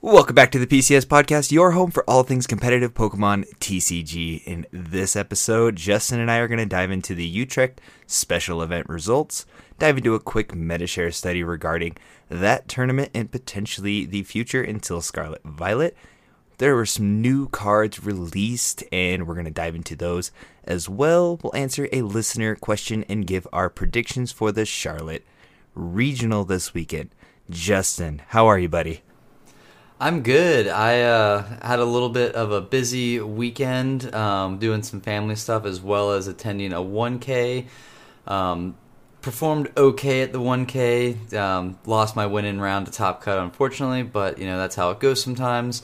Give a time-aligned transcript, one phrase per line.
[0.00, 4.44] Welcome back to the PCS Podcast, your home for all things competitive Pokemon TCG.
[4.44, 8.88] In this episode, Justin and I are going to dive into the Utrecht special event
[8.88, 9.44] results,
[9.80, 11.96] dive into a quick Metashare study regarding
[12.28, 15.96] that tournament and potentially the future until Scarlet Violet.
[16.58, 20.30] There were some new cards released, and we're going to dive into those
[20.64, 21.38] as well.
[21.42, 25.24] We'll answer a listener question and give our predictions for the Charlotte
[25.74, 27.10] Regional this weekend.
[27.50, 29.02] Justin, how are you, buddy?
[30.00, 30.66] I'm good.
[30.66, 35.66] I uh, had a little bit of a busy weekend um, doing some family stuff
[35.66, 37.66] as well as attending a 1K.
[38.26, 38.76] Um,
[39.20, 41.34] performed okay at the 1K.
[41.34, 45.00] Um, lost my winning round to top cut, unfortunately, but you know that's how it
[45.00, 45.82] goes sometimes.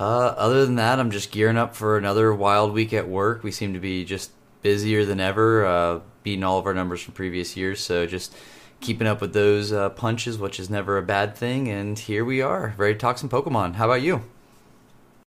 [0.00, 3.42] Uh, other than that, I'm just gearing up for another wild week at work.
[3.42, 4.30] We seem to be just
[4.62, 7.80] busier than ever, uh, beating all of our numbers from previous years.
[7.80, 8.34] So just
[8.80, 11.68] keeping up with those uh, punches, which is never a bad thing.
[11.68, 13.74] And here we are, ready to talk some Pokemon.
[13.74, 14.22] How about you?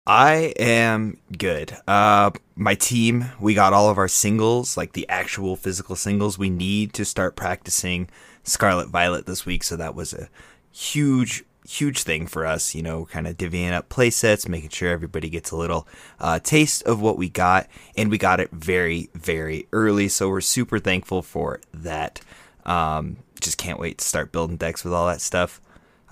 [0.07, 1.75] I am good.
[1.85, 6.49] Uh, my team, we got all of our singles, like the actual physical singles we
[6.49, 8.09] need to start practicing
[8.43, 9.65] Scarlet Violet this week.
[9.65, 10.29] So that was a
[10.71, 12.75] huge, huge thing for us.
[12.75, 15.87] You know, kind of divvying up play sets, making sure everybody gets a little
[16.19, 20.07] uh, taste of what we got, and we got it very, very early.
[20.07, 22.21] So we're super thankful for that.
[22.65, 25.61] Um, just can't wait to start building decks with all that stuff.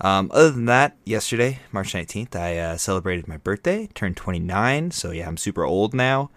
[0.00, 4.90] Um, other than that, yesterday, March 19th, I uh, celebrated my birthday, turned 29.
[4.92, 6.30] So yeah, I'm super old now.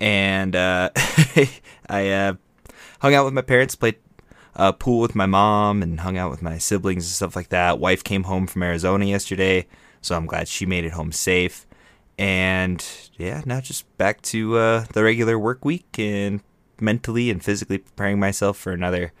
[0.00, 0.90] And uh,
[1.88, 2.34] I uh,
[3.00, 3.96] hung out with my parents, played
[4.56, 7.78] uh, pool with my mom, and hung out with my siblings and stuff like that.
[7.78, 9.66] Wife came home from Arizona yesterday,
[10.00, 11.66] so I'm glad she made it home safe.
[12.18, 12.84] And
[13.16, 16.40] yeah, now just back to uh, the regular work week and
[16.80, 19.12] mentally and physically preparing myself for another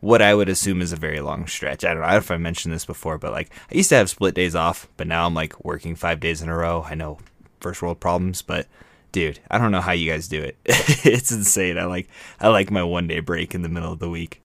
[0.00, 1.84] what I would assume is a very long stretch.
[1.84, 4.34] I don't know, if I mentioned this before, but like I used to have split
[4.34, 6.84] days off, but now I'm like working five days in a row.
[6.88, 7.18] I know
[7.60, 8.66] first world problems, but
[9.12, 10.56] dude, I don't know how you guys do it.
[10.64, 11.78] it's insane.
[11.78, 14.42] I like I like my one day break in the middle of the week.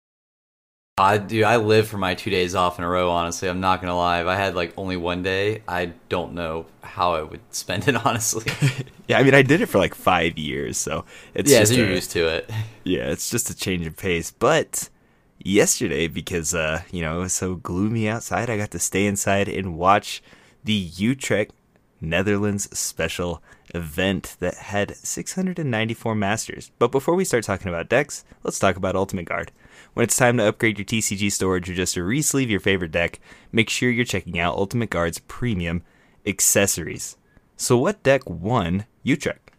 [0.97, 1.43] I do.
[1.43, 3.09] I live for my two days off in a row.
[3.09, 4.21] Honestly, I'm not gonna lie.
[4.21, 8.05] If I had like only one day, I don't know how I would spend it.
[8.05, 8.45] Honestly.
[9.07, 11.77] yeah, I mean, I did it for like five years, so it's yeah, just so
[11.77, 12.49] you're a, used to it.
[12.83, 14.89] Yeah, it's just a change of pace, but
[15.37, 18.49] yesterday because uh, you know it was so gloomy outside.
[18.49, 20.21] I got to stay inside and watch
[20.63, 21.53] the Utrecht
[22.01, 23.41] Netherlands special
[23.73, 26.71] event that had 694 masters.
[26.79, 29.51] But before we start talking about decks, let's talk about Ultimate Guard.
[29.93, 33.19] When it's time to upgrade your TCG storage or just to re-sleeve your favorite deck,
[33.51, 35.83] make sure you're checking out Ultimate Guard's premium
[36.25, 37.17] accessories.
[37.57, 39.51] So what deck won Utrecht?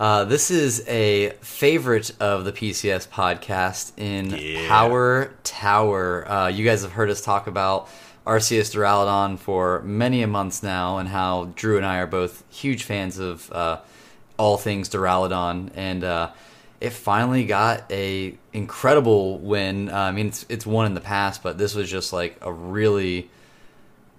[0.00, 4.66] Uh, this is a favorite of the PCS podcast in Yeah.
[4.66, 6.28] Power Tower.
[6.28, 7.88] Uh, you guys have heard us talk about
[8.26, 12.82] Arceus Duraludon for many a months now, and how Drew and I are both huge
[12.82, 13.80] fans of uh,
[14.38, 16.30] all things Duraludon, and uh,
[16.80, 19.90] it finally got a incredible win.
[19.90, 22.52] Uh, I mean, it's it's won in the past, but this was just like a
[22.52, 23.30] really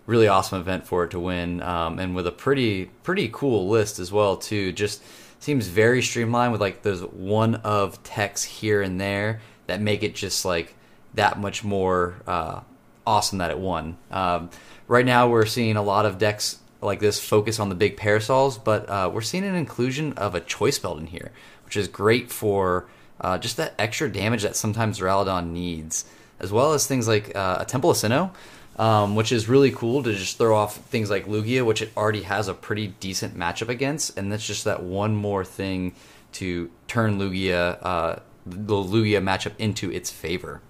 [0.05, 4.00] really awesome event for it to win, um, and with a pretty pretty cool list
[4.00, 4.71] as well too.
[4.71, 5.03] Just
[5.39, 10.13] seems very streamlined with like those one of techs here and there that make it
[10.13, 10.75] just like
[11.16, 12.61] that much more uh,
[13.07, 13.97] awesome that it won.
[14.11, 14.50] Um,
[14.88, 18.57] right now, we're seeing a lot of decks like this focus on the big parasols,
[18.57, 21.31] but uh, we're seeing an inclusion of a choice belt in here,
[21.71, 22.85] which is great for
[23.21, 26.03] uh, just that extra damage that sometimes Duraludon needs,
[26.37, 28.31] as well as things like uh, a Temple of Sinnoh,
[28.77, 32.23] um, which is really cool to just throw off things like Lugia, which it already
[32.23, 35.95] has a pretty decent matchup against, and that's just that one more thing
[36.33, 40.61] to turn Lugia, uh, the Lugia matchup into its favor.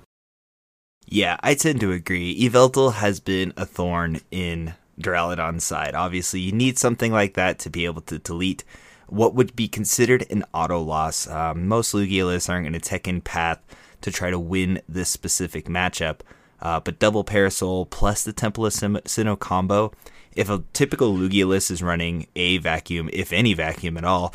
[1.07, 2.47] Yeah, I tend to agree.
[2.47, 5.95] Yveltal has been a thorn in Duraludon's side.
[5.95, 8.63] Obviously, you need something like that to be able to delete
[9.11, 11.27] what would be considered an auto loss.
[11.27, 13.59] Um, most Lugia lists aren't going to tech in path
[13.99, 16.21] to try to win this specific matchup.
[16.61, 19.91] Uh, but double Parasol plus the Temple of Sinnoh combo,
[20.33, 24.33] if a typical Lugia list is running a vacuum, if any vacuum at all,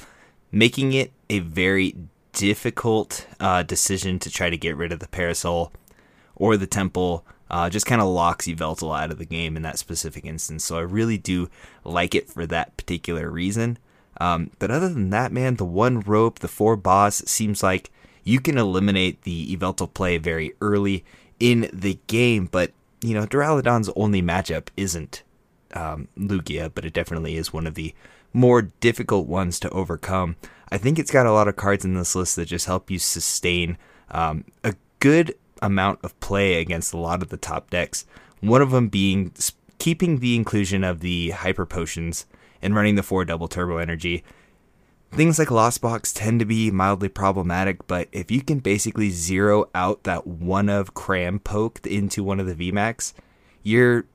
[0.52, 1.94] making it a very
[2.34, 5.72] difficult uh, decision to try to get rid of the Parasol
[6.34, 9.78] or the Temple uh, just kind of locks Yveltal out of the game in that
[9.78, 10.64] specific instance.
[10.64, 11.48] So I really do
[11.82, 13.78] like it for that particular reason.
[14.20, 17.90] Um, but other than that, man, the one rope, the four boss seems like
[18.24, 21.04] you can eliminate the Yveltal play very early
[21.38, 22.46] in the game.
[22.50, 22.72] But,
[23.02, 25.22] you know, Duraludon's only matchup isn't
[25.74, 27.94] um, Lugia, but it definitely is one of the
[28.32, 30.36] more difficult ones to overcome.
[30.70, 32.98] I think it's got a lot of cards in this list that just help you
[32.98, 33.78] sustain
[34.10, 38.04] um, a good amount of play against a lot of the top decks.
[38.40, 39.32] One of them being
[39.78, 42.26] keeping the inclusion of the hyper potions
[42.66, 44.24] and running the four double turbo energy.
[45.12, 49.70] Things like Lost Box tend to be mildly problematic, but if you can basically zero
[49.72, 53.12] out that one of cram poked into one of the VMAX,
[53.62, 54.06] you're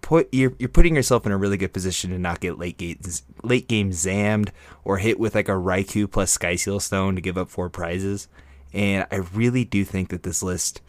[0.00, 2.98] put you're you're putting yourself in a really good position to not get late game
[3.42, 4.48] late game zammed
[4.84, 8.26] or hit with like a Raikou plus Sky Seal Stone to give up four prizes.
[8.72, 10.80] And I really do think that this list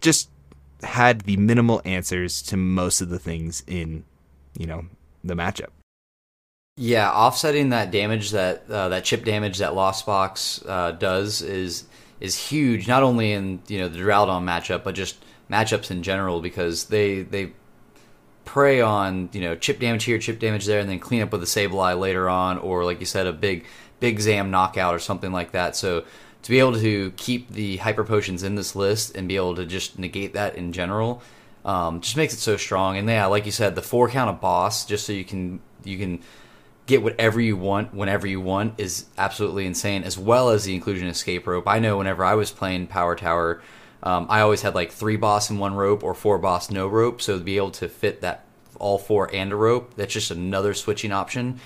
[0.00, 0.30] just
[0.82, 4.04] had the minimal answers to most of the things in,
[4.58, 4.86] you know,
[5.22, 5.70] the matchup.
[6.78, 11.84] Yeah, offsetting that damage that uh, that chip damage that Lost Box uh, does is
[12.20, 12.86] is huge.
[12.86, 15.16] Not only in you know the Duraludon matchup, but just
[15.50, 17.52] matchups in general because they they
[18.44, 21.42] prey on you know chip damage here, chip damage there, and then clean up with
[21.42, 23.64] a Sableye later on, or like you said, a big
[23.98, 25.76] big Zam knockout or something like that.
[25.76, 26.04] So
[26.42, 29.64] to be able to keep the hyper potions in this list and be able to
[29.64, 31.22] just negate that in general
[31.64, 32.98] um, just makes it so strong.
[32.98, 35.96] And yeah, like you said, the four count of boss just so you can you
[35.96, 36.20] can
[36.86, 40.04] get whatever you want whenever you want is absolutely insane.
[40.04, 41.66] As well as the inclusion of escape rope.
[41.66, 43.60] I know whenever I was playing Power Tower,
[44.02, 47.20] um, I always had like three boss in one rope or four boss no rope.
[47.20, 48.44] So to be able to fit that
[48.78, 51.60] all four and a rope, that's just another switching option.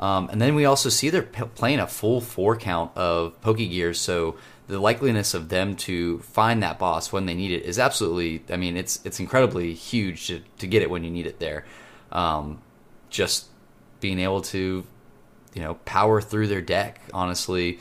[0.00, 3.96] Um, and then we also see they're p- playing a full four count of Pokegears,
[3.96, 4.36] so
[4.66, 8.42] the likeliness of them to find that boss when they need it is absolutely.
[8.52, 11.66] I mean, it's it's incredibly huge to, to get it when you need it there.
[12.10, 12.62] Um,
[13.10, 13.46] just
[14.02, 14.84] being able to,
[15.54, 17.78] you know, power through their deck honestly,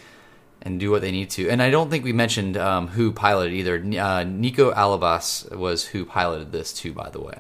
[0.62, 1.50] and do what they need to.
[1.50, 3.83] And I don't think we mentioned um, who piloted either.
[4.00, 7.39] Uh, Nico Alabas was who piloted this too, by the way.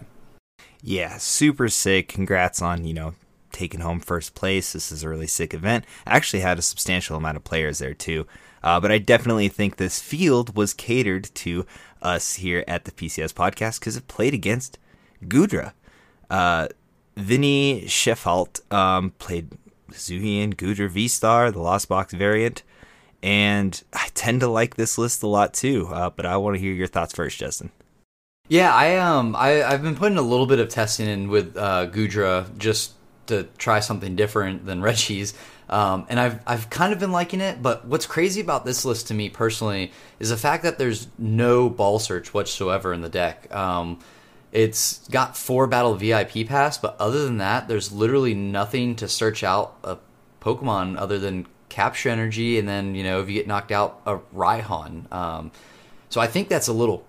[0.81, 2.09] Yeah, super sick.
[2.09, 3.13] Congrats on you know
[3.51, 4.73] taking home first place.
[4.73, 5.85] This is a really sick event.
[6.05, 8.25] Actually, had a substantial amount of players there too.
[8.63, 11.65] Uh, but I definitely think this field was catered to
[12.01, 14.77] us here at the PCS podcast because it played against
[15.23, 15.73] Goodra.
[16.29, 16.67] Uh,
[17.15, 19.49] Vinny Shefalt um, played
[19.91, 22.63] Hisuian Goodra V Star, the Lost Box variant.
[23.23, 25.87] And I tend to like this list a lot too.
[25.91, 27.71] Uh, but I want to hear your thoughts first, Justin.
[28.47, 31.87] Yeah, I um I I've been putting a little bit of testing in with uh,
[31.87, 32.93] Goodra just
[33.27, 35.33] to try something different than Reggie's.
[35.69, 39.07] Um, and I've I've kind of been liking it, but what's crazy about this list
[39.07, 43.53] to me personally is the fact that there's no ball search whatsoever in the deck.
[43.55, 43.99] Um,
[44.51, 49.43] it's got four battle VIP pass, but other than that, there's literally nothing to search
[49.43, 49.97] out a
[50.41, 54.17] Pokemon other than capture energy, and then you know if you get knocked out, a
[54.35, 55.11] Raihan.
[55.11, 55.51] Um,
[56.09, 57.05] so I think that's a little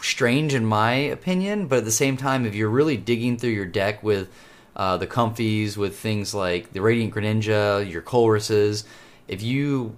[0.00, 3.66] strange in my opinion, but at the same time, if you're really digging through your
[3.66, 4.30] deck with
[4.76, 8.84] uh, the Comfeys, with things like the Radiant Greninja, your Colresses.
[9.26, 9.96] If you,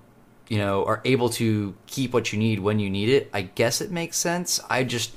[0.48, 3.80] you know, are able to keep what you need when you need it, I guess
[3.80, 4.60] it makes sense.
[4.70, 5.12] I just,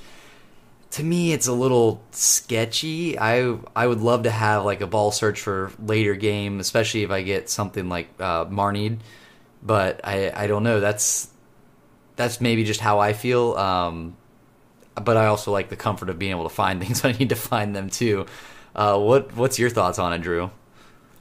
[0.92, 3.18] to me, it's a little sketchy.
[3.18, 7.10] I I would love to have like a ball search for later game, especially if
[7.10, 8.98] I get something like uh, Marnied.
[9.62, 10.80] But I I don't know.
[10.80, 11.28] That's
[12.16, 13.54] that's maybe just how I feel.
[13.54, 14.16] Um,
[15.02, 17.30] but I also like the comfort of being able to find things when I need
[17.30, 18.26] to find them too.
[18.76, 20.44] Uh, what what's your thoughts on it, Drew?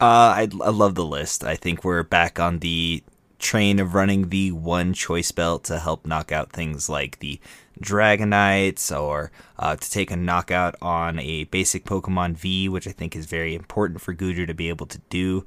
[0.01, 1.44] Uh, I, I love the list.
[1.44, 3.03] I think we're back on the
[3.41, 7.39] train of running the one choice belt to help knock out things like the
[7.81, 13.16] Dragonites or uh, to take a knockout on a basic Pokemon V, which I think
[13.16, 15.45] is very important for Goodra to be able to do.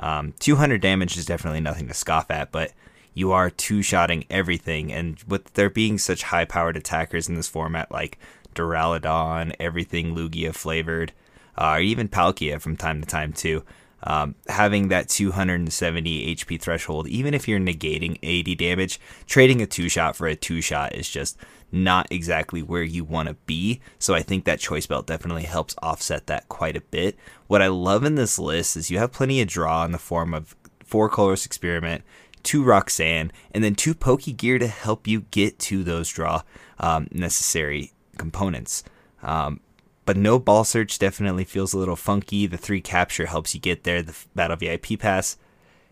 [0.00, 2.72] Um, 200 damage is definitely nothing to scoff at, but
[3.14, 4.92] you are two shotting everything.
[4.92, 8.18] And with there being such high powered attackers in this format like
[8.54, 11.12] Duraludon, everything Lugia flavored,
[11.56, 13.62] uh, or even Palkia from time to time too.
[14.02, 19.88] Um, having that 270 HP threshold, even if you're negating 80 damage, trading a two
[19.88, 21.36] shot for a two shot is just
[21.72, 23.80] not exactly where you want to be.
[23.98, 27.16] So I think that choice belt definitely helps offset that quite a bit.
[27.46, 30.34] What I love in this list is you have plenty of draw in the form
[30.34, 32.04] of four Colress's Experiment,
[32.42, 36.42] two Roxanne, and then two Pokegear to help you get to those draw
[36.78, 38.84] um, necessary components.
[39.22, 39.60] Um,
[40.06, 42.46] but no ball search definitely feels a little funky.
[42.46, 44.02] The three capture helps you get there.
[44.02, 45.36] The battle VIP pass,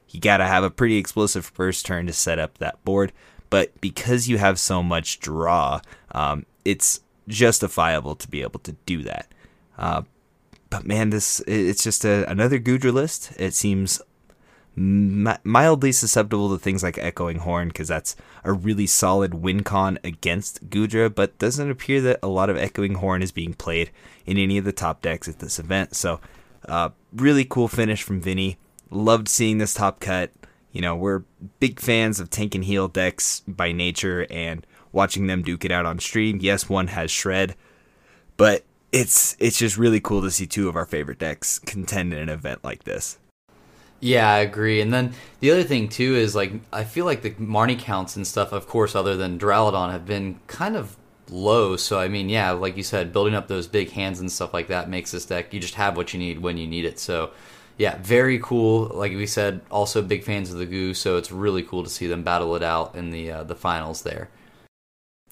[0.09, 3.13] you gotta have a pretty explosive first turn to set up that board.
[3.51, 5.81] But because you have so much draw,
[6.13, 9.29] um, it's justifiable to be able to do that.
[9.77, 10.03] Uh,
[10.71, 13.33] but man, this it's just a, another Goodra list.
[13.37, 14.01] It seems
[14.77, 20.69] mildly susceptible to things like Echoing Horn because that's a really solid win con against
[20.69, 23.91] Goodra, but doesn't appear that a lot of Echoing Horn is being played
[24.27, 25.95] in any of the top decks at this event.
[25.95, 26.21] So,
[26.69, 28.59] uh, really cool finish from Vinny.
[28.91, 30.33] loved seeing this top cut.
[30.73, 31.23] You know, we're
[31.61, 35.87] big fans of tank and heal decks by nature and watching them duke it out
[35.87, 36.39] on stream.
[36.41, 37.55] Yes, one has shred,
[38.37, 42.19] but it's it's just really cool to see two of our favorite decks contend in
[42.19, 43.19] an event like this.
[44.05, 44.83] Yeah, I agree.
[44.83, 48.27] And then the other thing too is like I feel like the Marnie counts and
[48.27, 50.99] stuff, of course, other than Duraludon, have been kind of
[51.31, 51.77] low.
[51.79, 54.69] So I mean, yeah, like you said, building up those big hands and stuff like
[54.69, 56.99] that makes this deck you just have what you need when you need it.
[56.99, 57.31] So
[57.79, 58.91] yeah, very cool.
[58.95, 62.07] Like we said, also big fans of the goo, so it's really cool to see
[62.07, 64.29] them battle it out in the uh, the finals there.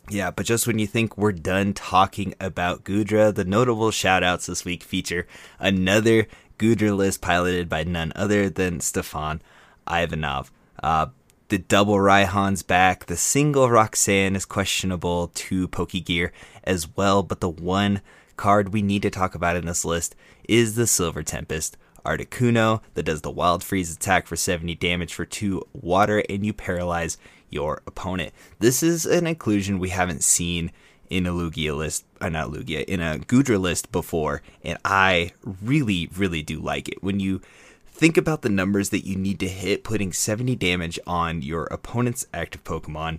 [0.08, 4.64] Yeah, but just when you think we're done talking about Goodra, the notable shoutouts this
[4.64, 5.26] week feature
[5.60, 6.26] another
[6.58, 9.42] Goodra list piloted by none other than Stefan
[9.88, 10.50] Ivanov.
[10.82, 11.06] Uh,
[11.48, 13.06] the double Raihan's back.
[13.06, 16.30] The single Roxanne is questionable to Pokegear
[16.64, 18.00] as well, but the one
[18.36, 20.16] card we need to talk about in this list
[20.48, 21.76] is the Silver Tempest.
[22.04, 26.52] Articuno that does the Wild Freeze attack for 70 damage for 2 water, and you
[26.52, 27.18] paralyze
[27.48, 28.32] your opponent.
[28.58, 30.72] This is an inclusion we haven't seen
[31.12, 36.08] in a Lugia list, uh, not Lugia, in a Goodra list before, and I really,
[36.16, 37.02] really do like it.
[37.02, 37.42] When you
[37.86, 42.26] think about the numbers that you need to hit, putting 70 damage on your opponent's
[42.32, 43.18] active Pokemon,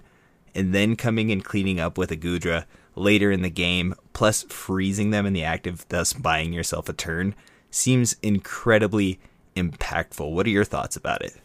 [0.55, 5.11] and then coming and cleaning up with a Goodra later in the game, plus freezing
[5.11, 7.35] them in the active, thus buying yourself a turn,
[7.69, 9.19] seems incredibly
[9.55, 10.31] impactful.
[10.31, 11.39] What are your thoughts about it?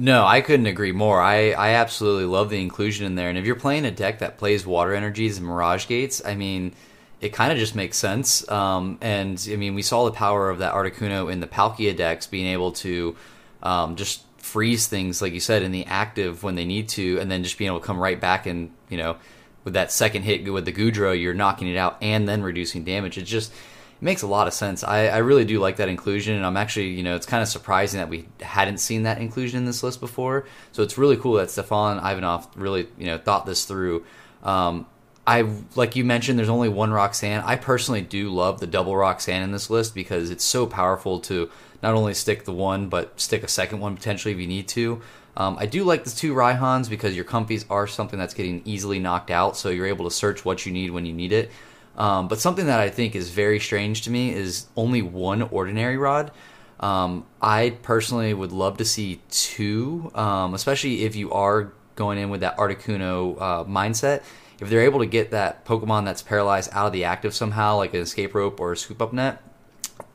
[0.00, 1.20] No, I couldn't agree more.
[1.20, 3.28] I, I absolutely love the inclusion in there.
[3.28, 6.72] And if you're playing a deck that plays water energies and mirage gates, I mean,
[7.20, 8.48] it kind of just makes sense.
[8.48, 12.28] Um, and I mean, we saw the power of that Articuno in the Palkia decks
[12.28, 13.16] being able to
[13.60, 17.28] um, just freeze things, like you said, in the active when they need to, and
[17.28, 19.16] then just being able to come right back and, you know,
[19.64, 23.18] with that second hit with the Goodra, you're knocking it out and then reducing damage.
[23.18, 23.52] It's just
[24.00, 24.84] it makes a lot of sense.
[24.84, 27.48] I, I really do like that inclusion, and I'm actually, you know, it's kind of
[27.48, 30.46] surprising that we hadn't seen that inclusion in this list before.
[30.72, 34.04] So it's really cool that Stefan Ivanov really, you know, thought this through.
[34.42, 34.86] Um,
[35.26, 37.42] I like you mentioned, there's only one Roxanne.
[37.44, 41.50] I personally do love the double Roxanne in this list because it's so powerful to
[41.82, 45.02] not only stick the one, but stick a second one potentially if you need to.
[45.36, 48.98] Um, I do like the two Raihans because your Comfeys are something that's getting easily
[48.98, 51.50] knocked out, so you're able to search what you need when you need it.
[51.98, 55.96] Um, but something that I think is very strange to me is only one ordinary
[55.96, 56.30] rod.
[56.78, 62.30] Um, I personally would love to see two, um, especially if you are going in
[62.30, 64.22] with that Articuno uh, mindset.
[64.60, 67.94] If they're able to get that Pokemon that's paralyzed out of the active somehow, like
[67.94, 69.42] an escape rope or a scoop up net,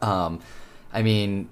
[0.02, 0.40] um,
[0.94, 1.50] I mean,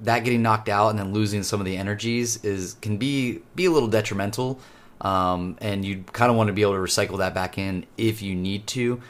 [0.00, 3.64] that getting knocked out and then losing some of the energies is can be be
[3.66, 4.60] a little detrimental.
[5.00, 8.22] Um, and you kind of want to be able to recycle that back in if
[8.22, 9.00] you need to.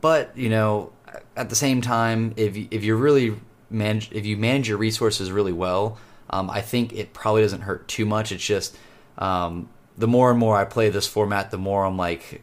[0.00, 0.92] But you know,
[1.36, 3.36] at the same time, if if you're really
[3.70, 5.98] manage if you manage your resources really well,
[6.30, 8.32] um, I think it probably doesn't hurt too much.
[8.32, 8.76] It's just
[9.18, 12.42] um, the more and more I play this format, the more I'm like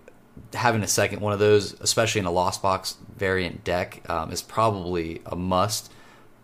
[0.53, 4.41] having a second one of those, especially in a Lost Box variant deck, um, is
[4.41, 5.91] probably a must.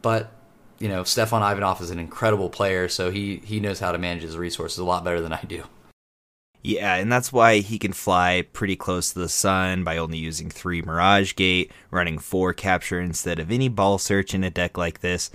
[0.01, 0.31] But
[0.79, 4.23] you know, Stefan Ivanov is an incredible player, so he he knows how to manage
[4.23, 5.63] his resources a lot better than I do.
[6.63, 10.49] Yeah, and that's why he can fly pretty close to the sun by only using
[10.49, 15.01] three Mirage Gate, running four capture instead of any ball search in a deck like
[15.01, 15.31] this.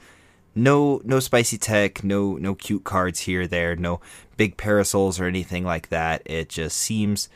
[0.55, 4.01] No no spicy tech, no no cute cards here, there, no
[4.37, 6.23] big parasols or anything like that.
[6.25, 7.29] It just seems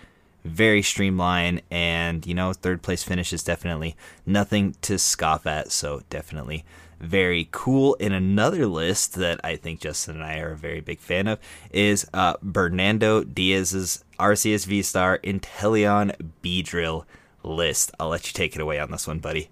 [0.45, 6.03] very streamlined and you know, third place finish is definitely nothing to scoff at, so
[6.11, 6.65] definitely
[7.01, 7.95] very cool.
[7.95, 11.39] In another list that I think Justin and I are a very big fan of
[11.71, 17.05] is uh, Bernardo Diaz's Arceus V Star Inteleon Beedrill
[17.43, 17.91] list.
[17.99, 19.49] I'll let you take it away on this one, buddy.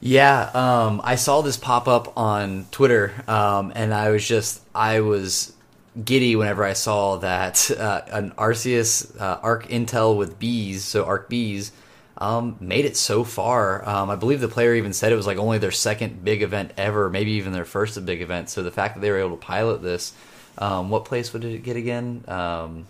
[0.00, 5.00] Yeah, um, I saw this pop up on Twitter, um, and I was just I
[5.00, 5.54] was
[6.04, 11.28] giddy whenever I saw that uh, an Arceus uh, Arc Intel with bees, so Arc
[11.28, 11.72] bees
[12.18, 13.86] um, made it so far.
[13.88, 16.72] Um, I believe the player even said it was like only their second big event
[16.76, 18.50] ever, maybe even their first big event.
[18.50, 20.12] So the fact that they were able to pilot this,
[20.58, 22.24] um, what place would it get again?
[22.28, 22.86] Um,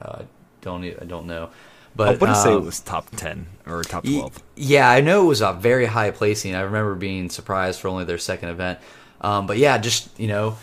[0.00, 0.22] uh,
[0.60, 1.50] don't I don't know.
[1.94, 4.42] But I wouldn't say it um, was top ten or top twelve.
[4.56, 6.54] Yeah, I know it was a very high placing.
[6.54, 8.78] I remember being surprised for only their second event.
[9.20, 10.56] Um, but yeah, just you know,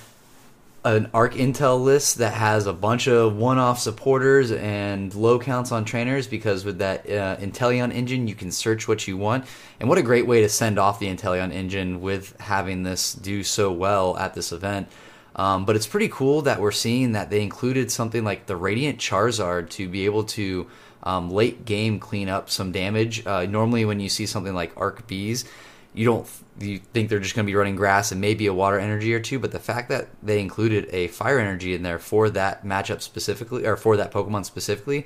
[0.85, 5.83] an ARC Intel list that has a bunch of one-off supporters and low counts on
[5.83, 9.45] trainers because with that uh, Inteleon engine you can search what you want.
[9.79, 13.43] And what a great way to send off the Inteleon engine with having this do
[13.43, 14.87] so well at this event.
[15.35, 18.99] Um, but it's pretty cool that we're seeing that they included something like the Radiant
[18.99, 20.67] Charizard to be able to
[21.03, 23.25] um, late game clean up some damage.
[23.25, 25.45] Uh, normally, when you see something like Arc Bees,
[25.93, 26.27] you don't
[26.59, 29.19] you think they're just going to be running grass and maybe a water energy or
[29.19, 33.01] two, but the fact that they included a fire energy in there for that matchup
[33.01, 35.05] specifically or for that Pokemon specifically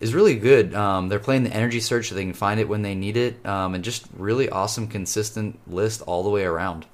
[0.00, 0.74] is really good.
[0.74, 3.44] Um, they're playing the energy search so they can find it when they need it,
[3.46, 6.86] um, and just really awesome, consistent list all the way around.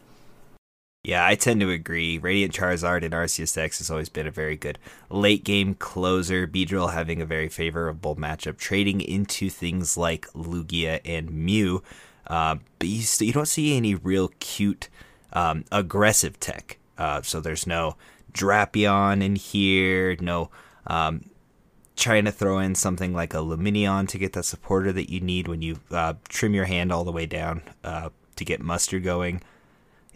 [1.05, 2.19] Yeah, I tend to agree.
[2.19, 4.79] Radiant Charizard and Arceus Dex has always been a very good
[5.11, 6.47] late game closer.
[6.47, 11.83] Beedrill having a very favorable matchup, trading into things like Lugia and Mew.
[12.33, 14.89] Uh, but you, st- you don't see any real cute,
[15.35, 16.79] um, aggressive tech.
[16.97, 17.95] Uh, so there's no
[18.33, 20.49] Drapion in here, no
[20.87, 21.27] um,
[21.95, 25.47] trying to throw in something like a Lumineon to get that supporter that you need
[25.47, 29.43] when you uh, trim your hand all the way down uh, to get mustard going.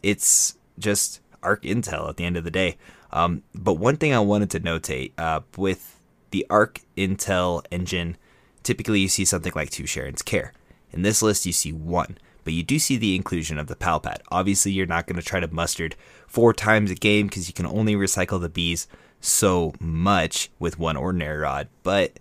[0.02, 2.78] It's just Arc Intel at the end of the day.
[3.12, 8.16] Um, but one thing I wanted to notate uh, with the Arc Intel engine,
[8.62, 10.54] typically you see something like two Cheren's Care.
[10.96, 14.00] In this list, you see one, but you do see the inclusion of the Pal
[14.00, 14.22] Pad.
[14.30, 15.94] Obviously, you're not going to try to mustard
[16.26, 18.88] four times a game because you can only recycle the bees
[19.20, 22.18] so much with one ordinary rod, but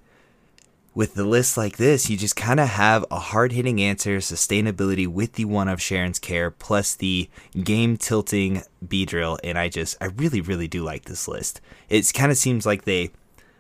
[0.94, 5.08] with the list like this, you just kind of have a hard hitting answer, sustainability
[5.08, 7.29] with the one of Cheren's Care, plus the
[7.63, 11.62] game tilting Beedrill, and I just, I really, really do like this list.
[11.88, 13.12] It kind of seems like they,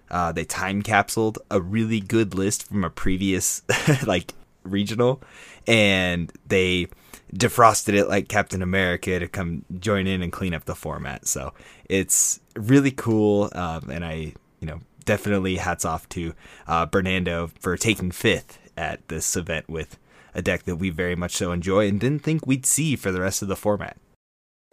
[0.09, 3.61] uh, they time capsuled a really good list from a previous,
[4.05, 4.33] like,
[4.65, 5.21] regional,
[5.67, 6.87] and they
[7.33, 11.27] defrosted it like Captain America to come join in and clean up the format.
[11.27, 11.53] So
[11.89, 16.33] it's really cool, um, and I, you know, definitely hats off to
[16.67, 19.97] uh, Bernardo for taking fifth at this event with
[20.33, 23.21] a deck that we very much so enjoy and didn't think we'd see for the
[23.21, 23.97] rest of the format.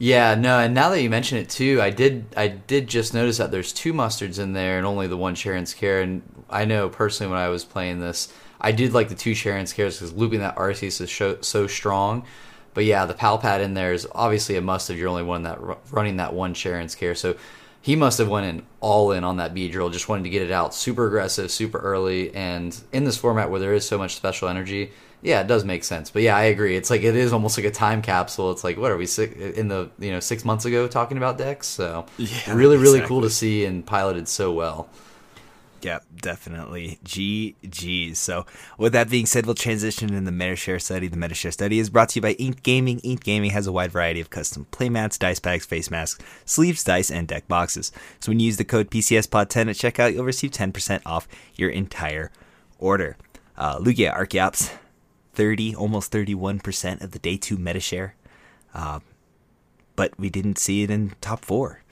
[0.03, 3.37] Yeah, no, and now that you mention it too, I did I did just notice
[3.37, 6.01] that there's two mustards in there and only the one Cheren's Care.
[6.01, 9.73] And I know personally when I was playing this, I did like the two Cheren's
[9.73, 12.27] Cares because looping that Arceus is so, so strong.
[12.75, 15.45] But yeah, the Pal Pad in there is obviously a must if you're only one
[15.45, 15.61] that
[15.93, 17.15] running that one Cheren's Care.
[17.15, 17.37] So
[17.81, 20.51] he must have went in all in on that Beedrill, just wanted to get it
[20.51, 24.49] out super aggressive, super early, and in this format where there is so much special
[24.49, 24.91] energy,
[25.23, 26.11] yeah, it does make sense.
[26.11, 26.77] But yeah, I agree.
[26.77, 28.51] It's like it is almost like a time capsule.
[28.51, 29.07] It's like what are we
[29.55, 31.69] in the you know six months ago talking about decks?
[31.69, 33.09] So yeah, really, really exactly.
[33.09, 34.89] cool to see and piloted so well.
[35.83, 37.01] Yep, definitely.
[37.05, 38.15] GG.
[38.15, 38.47] So,
[38.79, 41.09] with that being said, we'll transition in the MetaShare study.
[41.09, 43.01] The MetaShare study is brought to you by Inked Gaming.
[43.01, 47.11] Inked Gaming has a wide variety of custom playmats, dice packs, face masks, sleeves, dice,
[47.11, 47.91] and deck boxes.
[48.21, 52.31] So, when you use the code PCSPOD10 at checkout, you'll receive 10% off your entire
[52.79, 53.17] order.
[53.57, 54.73] Uh, Lugia Archeops,
[55.35, 58.13] 30, almost 31% of the day two MetaShare.
[58.75, 59.01] Uh,
[59.97, 61.83] but we didn't see it in top four.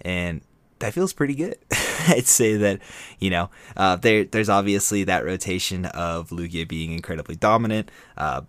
[0.00, 0.42] And
[0.78, 1.56] that feels pretty good.
[2.08, 2.80] I'd say that,
[3.18, 8.42] you know, uh, there there's obviously that rotation of Lugia being incredibly dominant, uh,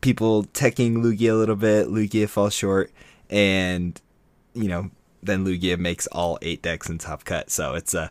[0.00, 2.92] people teching Lugia a little bit, Lugia falls short,
[3.28, 4.00] and,
[4.54, 4.90] you know,
[5.22, 7.50] then Lugia makes all eight decks in top cut.
[7.50, 8.10] So it's a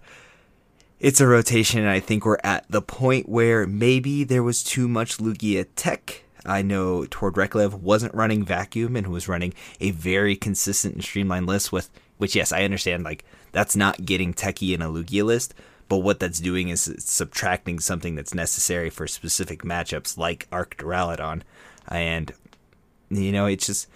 [0.99, 4.87] it's a rotation, and I think we're at the point where maybe there was too
[4.87, 6.23] much Lugia tech.
[6.45, 11.47] I know Tord Reklev wasn't running vacuum and was running a very consistent and streamlined
[11.47, 13.03] list with which, yes, I understand.
[13.03, 15.55] Like that's not getting techie in a Lugia list,
[15.87, 21.41] but what that's doing is subtracting something that's necessary for specific matchups like Arc Duraludon,
[21.87, 22.33] and
[23.09, 23.87] you know it's just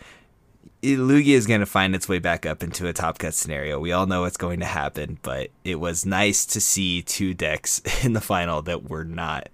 [0.83, 3.79] Lugia is going to find its way back up into a top cut scenario.
[3.79, 7.81] We all know what's going to happen, but it was nice to see two decks
[8.03, 9.49] in the final that were not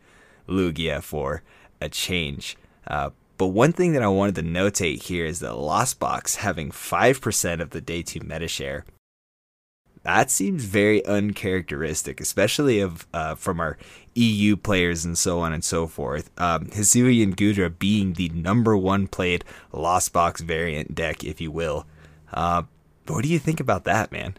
[0.47, 1.43] Lugia for
[1.79, 2.57] a change.
[2.87, 6.71] Uh, but one thing that I wanted to notate here is that Lost Box having
[6.71, 8.85] 5% of the day two meta share.
[10.03, 13.77] That seems very uncharacteristic, especially of uh, from our
[14.15, 16.29] EU players and so on and so forth.
[16.37, 21.85] Um, Hisuian Goodra being the number one played Lost Box variant deck, if you will.
[22.33, 22.63] Uh,
[23.07, 24.37] what do you think about that, man?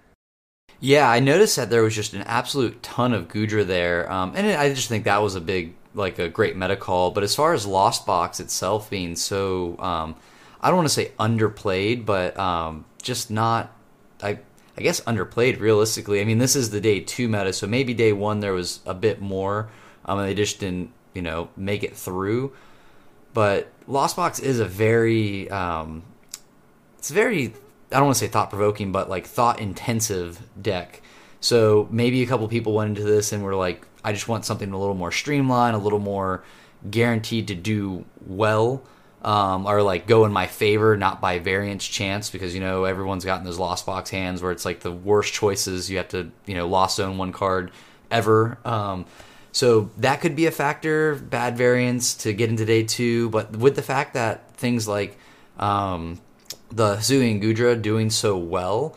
[0.81, 4.47] Yeah, I noticed that there was just an absolute ton of Goodra there, um, and
[4.47, 7.11] I just think that was a big like a great meta call.
[7.11, 10.17] But as far as Lost Box itself being so, um,
[10.61, 13.77] I don't want to say underplayed, but um, just not.
[14.23, 14.39] I
[14.77, 16.21] I guess underplayed realistically.
[16.21, 18.95] I mean, this is the day two meta, so maybe day one there was a
[18.95, 19.69] bit more,
[20.05, 22.53] um, and they just didn't you know make it through.
[23.33, 26.03] But Lost Box is a very um,
[26.99, 27.55] it's very
[27.93, 31.03] I don't want to say thought provoking, but like thought intensive deck.
[31.41, 34.71] So maybe a couple people went into this and were like, I just want something
[34.71, 36.45] a little more streamlined, a little more
[36.91, 38.83] guaranteed to do well,
[39.23, 43.25] um, or like go in my favor, not by variance chance, because you know everyone's
[43.25, 45.91] gotten those lost box hands where it's like the worst choices.
[45.91, 47.71] You have to you know lost zone one card
[48.11, 48.59] ever.
[48.65, 49.07] Um,
[49.53, 53.31] So that could be a factor, bad variance to get into day two.
[53.31, 55.19] But with the fact that things like
[55.59, 56.21] um,
[56.71, 58.97] the Hisuian Goodra doing so well,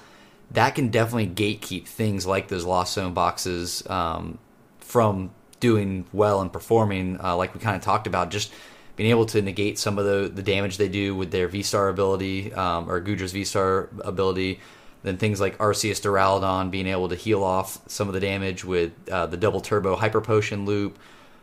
[0.51, 4.37] that can definitely gatekeep things like those Lost Zone boxes um,
[4.79, 8.53] from doing well and performing, uh, like we kind of talked about, just
[8.95, 11.89] being able to negate some of the, the damage they do with their V Star
[11.89, 14.59] ability um, or Goodra's V Star ability.
[15.03, 18.93] Then things like Arceus Duraludon being able to heal off some of the damage with
[19.11, 20.97] uh, the double turbo hyper potion loop.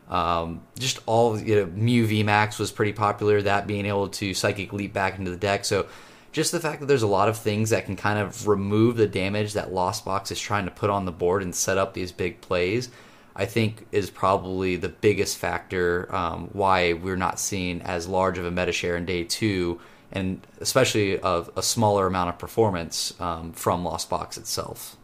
[0.09, 3.43] Um, just all you know, Mew VMAX was pretty popular.
[3.43, 5.65] That being able to psychic leap back into the deck.
[5.65, 5.87] So
[6.33, 9.07] just the fact that there's a lot of things that can kind of remove the
[9.07, 12.13] damage that Lost Box is trying to put on the board and set up these
[12.13, 12.89] big plays.
[13.37, 18.45] I think is probably the biggest factor um, why we're not seeing as large of
[18.45, 19.81] a meta share in day two
[20.12, 24.97] and especially of a smaller amount of performance um, from Lost Box itself.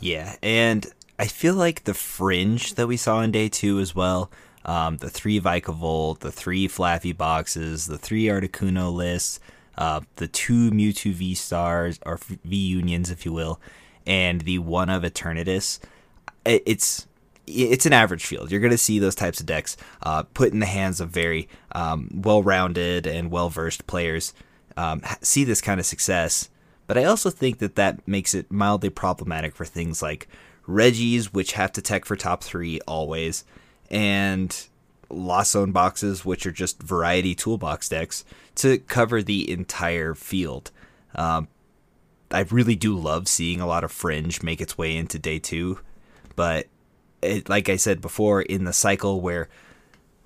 [0.00, 0.86] Yeah, and
[1.18, 4.30] I feel like the fringe that we saw in day two as well.
[4.64, 9.40] Um, the three Vikavolt, the three Flaaffy boxes, the three Articuno lists,
[9.76, 13.60] uh, the two Mewtwo V stars or V unions, if you will,
[14.06, 15.80] and the one of Eternatus.
[16.44, 17.06] It's
[17.46, 18.50] it's an average field.
[18.50, 21.48] You're going to see those types of decks uh, put in the hands of very
[21.72, 24.32] um, well-rounded and well-versed players.
[24.76, 26.48] Um, see this kind of success,
[26.86, 30.28] but I also think that that makes it mildly problematic for things like
[30.66, 33.44] Reggie's, which have to tech for top three always,
[33.90, 34.68] and
[35.10, 38.24] Lost Zone boxes, which are just variety toolbox decks
[38.54, 40.70] to cover the entire field.
[41.14, 41.48] Um,
[42.30, 45.80] I really do love seeing a lot of Fringe make its way into day two,
[46.34, 46.66] but
[47.22, 49.48] it, like I said before, in the cycle where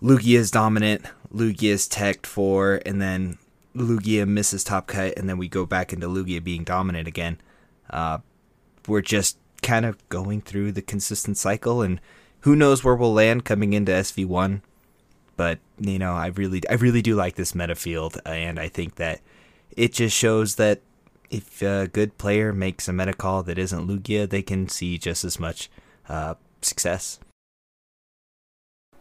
[0.03, 3.39] Lugia is dominant, Lugia is teched for, and then
[3.75, 7.39] Lugia misses top cut, and then we go back into Lugia being dominant again.
[7.91, 8.19] Uh,
[8.87, 12.01] we're just kind of going through the consistent cycle, and
[12.41, 14.63] who knows where we'll land coming into SV1.
[15.37, 18.97] But you know, I really, I really do like this meta field, and I think
[18.97, 19.21] that
[19.77, 20.81] it just shows that
[21.31, 25.25] if a good player makes a meta call that isn't Lugia, they can see just
[25.25, 25.69] as much
[26.09, 26.35] uh,
[26.67, 27.19] success.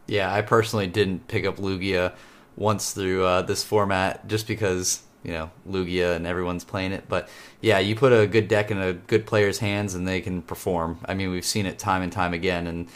[0.06, 2.12] Yeah, I personally didn't pick up Lugia
[2.56, 7.04] once through uh, this format just because you know Lugia and everyone's playing it.
[7.08, 7.28] But
[7.60, 11.00] yeah, you put a good deck in a good player's hands and they can perform.
[11.06, 12.66] I mean, we've seen it time and time again.
[12.66, 12.88] And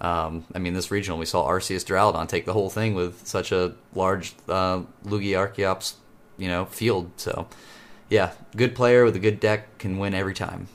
[0.00, 3.50] um, I mean, this regional we saw Arceus Duraludon take the whole thing with such
[3.52, 5.94] a large uh, Lugia Archeops,
[6.36, 7.10] you know, field.
[7.16, 7.48] So
[8.10, 10.68] yeah, good player with a good deck can win every time.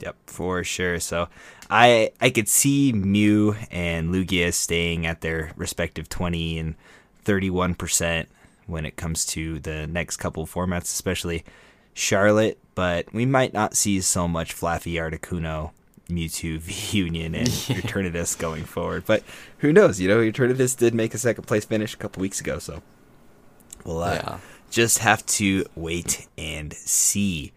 [0.00, 0.98] Yep, for sure.
[0.98, 1.28] So
[1.72, 6.74] I I could see Mew and Lugia staying at their respective 20 and
[7.24, 8.26] 31%
[8.66, 11.44] when it comes to the next couple formats, especially
[11.94, 15.70] Charlotte, but we might not see so much Flaaffy Articuno,
[16.10, 19.04] Mewtwo V Union, and Eternatus going forward.
[19.06, 19.22] But
[19.58, 19.98] who knows?
[19.98, 22.82] You know, Eternatus did make a second place finish a couple weeks ago, so
[23.82, 24.38] we'll uh, yeah.
[24.70, 27.52] just have to wait and see.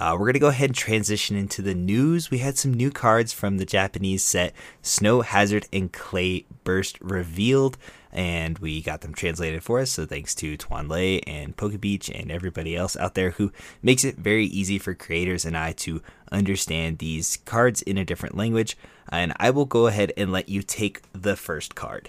[0.00, 2.30] Uh, we're going to go ahead and transition into the news.
[2.30, 7.76] We had some new cards from the Japanese set Snow Hazard and Clay Burst revealed,
[8.10, 9.90] and we got them translated for us.
[9.90, 14.16] So thanks to Tuan Lei and Pokebeach and everybody else out there who makes it
[14.16, 16.00] very easy for creators and I to
[16.32, 18.78] understand these cards in a different language.
[19.12, 22.08] And I will go ahead and let you take the first card.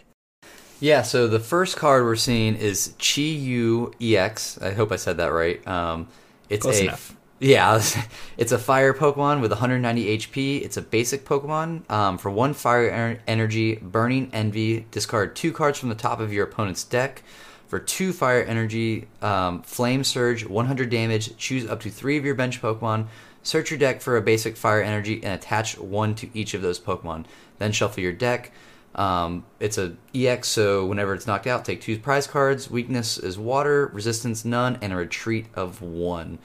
[0.79, 4.61] Yeah, so the first card we're seeing is Chi Yu EX.
[4.61, 5.65] I hope I said that right.
[5.67, 6.07] Um,
[6.49, 7.17] it's Close a enough.
[7.41, 7.81] Yeah,
[8.37, 10.61] it's a fire Pokemon with 190 HP.
[10.63, 11.89] It's a basic Pokemon.
[11.89, 16.45] Um, for one fire energy, Burning Envy, discard two cards from the top of your
[16.45, 17.23] opponent's deck.
[17.67, 21.35] For two fire energy, um, Flame Surge, 100 damage.
[21.37, 23.07] Choose up to three of your bench Pokemon.
[23.41, 26.79] Search your deck for a basic fire energy and attach one to each of those
[26.79, 27.25] Pokemon.
[27.57, 28.51] Then shuffle your deck.
[28.93, 32.69] Um, it's a EX, so whenever it's knocked out, take two prize cards.
[32.69, 36.37] Weakness is water, resistance none, and a retreat of one.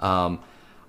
[0.00, 0.40] Um,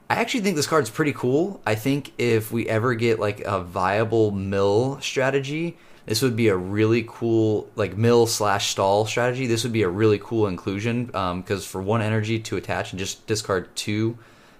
[0.09, 1.61] I actually think this card's pretty cool.
[1.65, 6.55] I think if we ever get like a viable mill strategy, this would be a
[6.55, 9.47] really cool like mill slash stall strategy.
[9.47, 12.99] This would be a really cool inclusion because um, for one energy to attach and
[12.99, 14.17] just discard two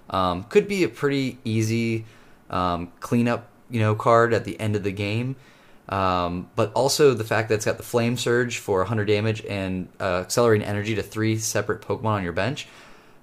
[0.10, 2.06] um, could be a pretty easy
[2.50, 5.36] um, cleanup you know card at the end of the game.
[5.88, 9.88] Um, but also the fact that it's got the flame surge for 100 damage and
[10.00, 12.68] uh, accelerating energy to three separate Pokemon on your bench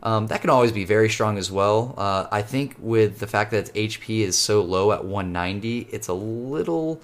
[0.02, 1.94] um, that can always be very strong as well.
[1.96, 6.08] Uh, I think with the fact that its HP is so low at 190, it's
[6.08, 7.00] a little,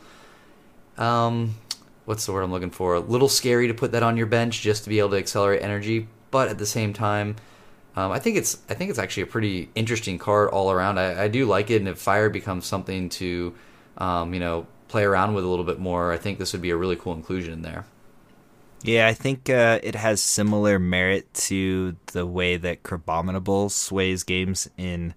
[0.97, 1.55] um,
[2.07, 2.95] what's the word I'm looking for?
[2.95, 5.63] A little scary to put that on your bench just to be able to accelerate
[5.63, 6.09] energy.
[6.31, 7.37] But at the same time,
[7.95, 10.99] um, I think it's I think it's actually a pretty interesting card all around.
[10.99, 13.55] I, I, do like it, and if fire becomes something to,
[13.97, 16.71] um, you know, play around with a little bit more, I think this would be
[16.71, 17.87] a really cool inclusion in there.
[18.83, 24.71] Yeah, I think uh, it has similar merit to the way that Crabominable sways games
[24.77, 25.15] in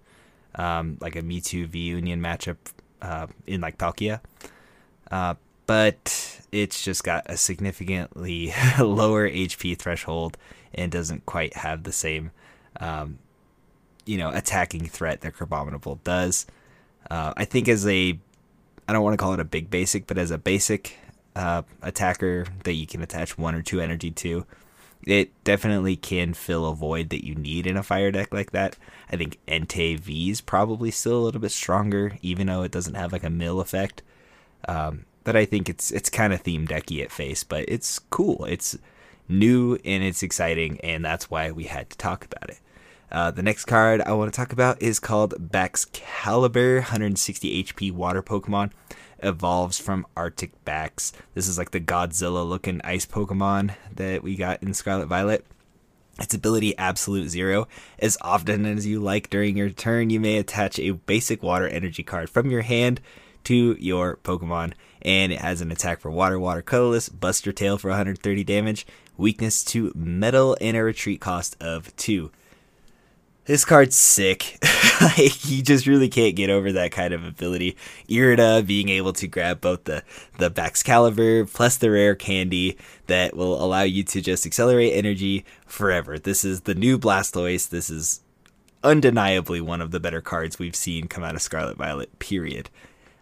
[0.56, 2.58] um, like a Mewtwo v Union matchup
[3.02, 4.20] uh, in like Palkia.
[5.12, 5.36] Uh,
[5.68, 10.38] but it's just got a significantly lower HP threshold
[10.74, 12.32] and doesn't quite have the same,
[12.80, 13.20] um,
[14.06, 16.48] you know, attacking threat that Crabominable does.
[17.10, 18.18] Uh, I think as a,
[18.88, 20.98] I don't want to call it a big basic, but as a basic
[21.36, 24.46] uh, attacker that you can attach one or two energy to,
[25.06, 28.78] it definitely can fill a void that you need in a fire deck like that.
[29.12, 32.96] I think Entei V is probably still a little bit stronger, even though it doesn't
[32.96, 34.04] have like a mill effect.
[34.68, 38.46] Um, but I think it's it's kind of theme decky at face, but it's cool.
[38.46, 38.78] It's
[39.28, 42.60] new and it's exciting, and that's why we had to talk about it.
[43.12, 48.24] Uh, the next card I want to talk about is called Baxcalibur, 160 HP water
[48.24, 48.72] Pokemon.
[49.22, 51.14] Evolves from Arctic Bax.
[51.34, 55.46] This is like the Godzilla looking ice Pokemon that we got in Scarlet Violet.
[56.20, 57.68] Its ability Absolute Zero.
[58.00, 62.04] As often as you like during your turn, you may attach a basic water energy
[62.04, 63.02] card from your hand
[63.46, 64.74] to your Pokemon.
[65.02, 68.86] And it has an attack for Water, Water, Colorless, Buster Tail for 130 damage,
[69.18, 72.32] weakness to Metal, and a retreat cost of 2.
[73.52, 74.58] This card's sick.
[75.02, 77.76] like, you just really can't get over that kind of ability.
[78.08, 80.04] Irida being able to grab both the
[80.38, 86.18] the Baxcalibur plus the rare candy that will allow you to just accelerate energy forever.
[86.18, 87.68] This is the new Blastoise.
[87.68, 88.22] This is
[88.86, 92.20] undeniably one of the better cards we've seen come out of Scarlet Violet.
[92.20, 92.70] Period.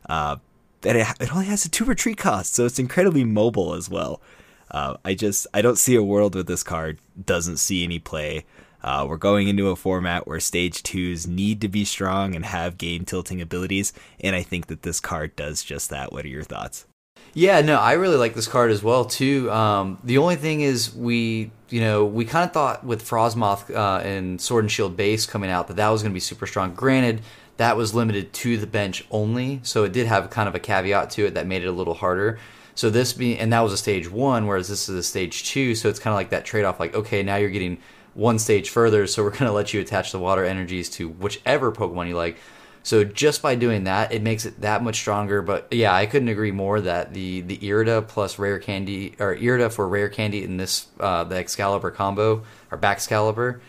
[0.07, 0.35] Uh,
[0.83, 4.21] and it, it only has a two retreat cost, so it's incredibly mobile as well.
[4.69, 8.45] Uh, I just I don't see a world where this card doesn't see any play.
[8.83, 12.77] Uh, we're going into a format where stage twos need to be strong and have
[12.77, 16.11] game tilting abilities, and I think that this card does just that.
[16.11, 16.85] What are your thoughts?
[17.33, 19.51] Yeah, no, I really like this card as well too.
[19.51, 24.01] Um, the only thing is, we you know we kind of thought with Frosmoth uh,
[24.03, 26.73] and Sword and Shield base coming out that that was going to be super strong.
[26.73, 27.21] Granted,
[27.57, 31.09] that was limited to the bench only, so it did have kind of a caveat
[31.11, 32.39] to it that made it a little harder.
[32.73, 35.75] So this being, and that was a stage one, whereas this is a stage two,
[35.75, 36.79] so it's kind of like that trade off.
[36.79, 37.77] Like, okay, now you're getting
[38.13, 41.71] one stage further, so we're going to let you attach the water energies to whichever
[41.71, 42.37] Pokemon you like.
[42.81, 45.41] So just by doing that, it makes it that much stronger.
[45.41, 49.71] But yeah, I couldn't agree more that the the Irida plus rare candy or Irida
[49.71, 53.59] for rare candy in this uh, the Excalibur combo or Baxcalibur,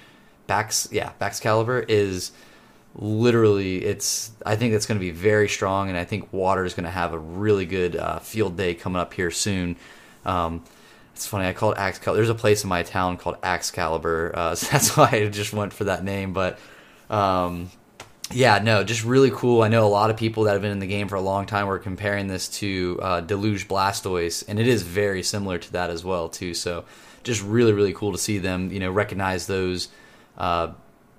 [0.47, 2.33] Bax yeah Baxcalibur is
[2.95, 6.75] literally it's I think it's going to be very strong, and I think Water is
[6.75, 9.77] going to have a really good uh, field day coming up here soon.
[10.25, 10.63] Um,
[11.21, 11.99] it's funny I call it Axe.
[11.99, 15.75] There's a place in my town called Axcalibur, uh, so that's why I just went
[15.75, 16.33] for that name.
[16.33, 16.59] But
[17.11, 17.71] um,
[18.33, 19.61] yeah, no, just really cool.
[19.61, 21.45] I know a lot of people that have been in the game for a long
[21.45, 25.91] time were comparing this to uh, Deluge Blastoise, and it is very similar to that
[25.91, 26.55] as well too.
[26.55, 26.87] So
[27.23, 29.89] just really really cool to see them you know recognize those
[30.39, 30.73] uh,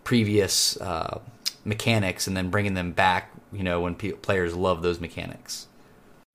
[0.03, 1.19] previous uh,
[1.63, 3.31] mechanics and then bringing them back.
[3.53, 5.67] You know when players love those mechanics.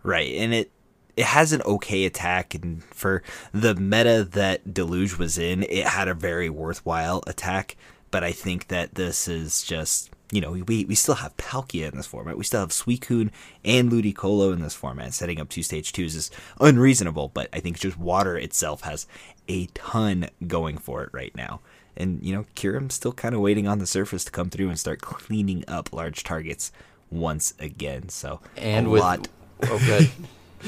[0.04, 0.70] Right, and it
[1.16, 6.08] it has an okay attack, and for the meta that Deluge was in, it had
[6.08, 7.76] a very worthwhile attack.
[8.10, 11.96] But I think that this is just you know, we, we still have Palkia in
[11.96, 12.36] this format.
[12.36, 13.30] We still have Suicune
[13.64, 15.14] and Ludicolo in this format.
[15.14, 19.06] Setting up two stage twos is unreasonable, but I think just water itself has
[19.48, 21.60] a ton going for it right now.
[21.96, 24.78] And, you know, Kyurem's still kind of waiting on the surface to come through and
[24.78, 26.72] start cleaning up large targets
[27.10, 28.08] once again.
[28.08, 29.28] So, and a with, lot.
[29.62, 30.10] Oh, good.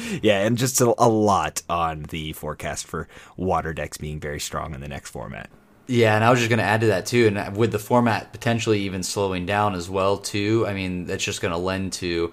[0.23, 4.75] yeah, and just a, a lot on the forecast for water decks being very strong
[4.75, 5.51] in the next format.
[5.87, 8.31] Yeah, and I was just going to add to that too, and with the format
[8.33, 10.67] potentially even slowing down as well too.
[10.67, 12.33] I mean, that's just going to lend to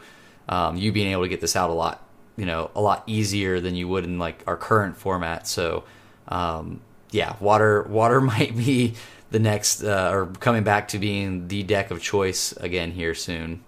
[0.49, 3.61] um, you being able to get this out a lot, you know, a lot easier
[3.61, 5.47] than you would in like our current format.
[5.47, 5.85] So,
[6.27, 8.95] um, yeah, water water might be
[9.31, 13.63] the next uh, or coming back to being the deck of choice again here soon.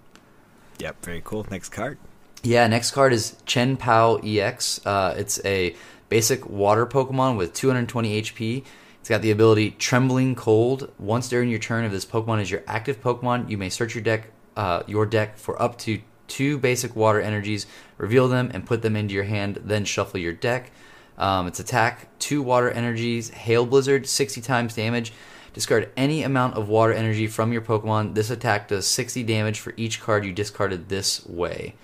[0.78, 1.46] Yep, very cool.
[1.50, 1.98] Next card.
[2.44, 4.84] Yeah, next card is Chien Pao EX.
[4.86, 5.74] Uh, it's a
[6.08, 8.64] basic water Pokemon with 220 HP.
[9.00, 10.92] It's got the ability Trembling Cold.
[11.00, 14.04] Once during your turn, if this Pokemon is your active Pokemon, you may search your
[14.04, 18.82] deck, uh, your deck for up to two basic water energies, reveal them, and put
[18.82, 19.60] them into your hand.
[19.64, 20.70] Then shuffle your deck.
[21.16, 25.12] Um, its attack: two water energies, Hail Blizzard, 60 times damage.
[25.54, 28.14] Discard any amount of water energy from your Pokemon.
[28.14, 31.74] This attack does 60 damage for each card you discarded this way.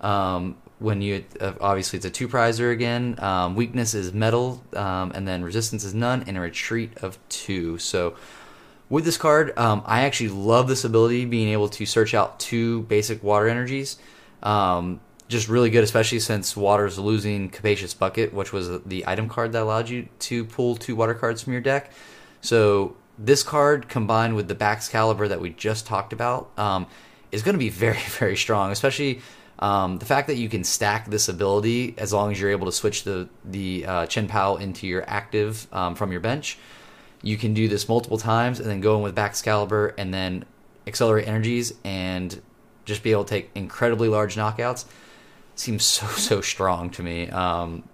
[0.00, 3.14] Um, when you uh, obviously it's a two prizer again.
[3.18, 7.78] Um, weakness is metal, um, and then resistance is none, and a retreat of two.
[7.78, 8.16] So
[8.88, 12.82] with this card, um, I actually love this ability, being able to search out two
[12.82, 13.98] basic water energies.
[14.42, 19.52] Um, just really good, especially since Water's losing Capacious Bucket, which was the item card
[19.52, 21.92] that allowed you to pull two water cards from your deck.
[22.40, 26.86] So this card combined with the Baxcalibur that we just talked about um,
[27.30, 29.20] is going to be very, very strong, especially
[29.60, 32.72] um, the fact that you can stack this ability as long as you're able to
[32.72, 36.58] switch the the uh, Chien Pao into your active um, from your bench.
[37.22, 40.46] You can do this multiple times and then go in with Baxcalibur and then
[40.86, 42.40] accelerate energies and
[42.86, 44.86] just be able to take incredibly large knockouts.
[45.54, 47.28] Seems so so strong to me.
[47.28, 47.84] Um,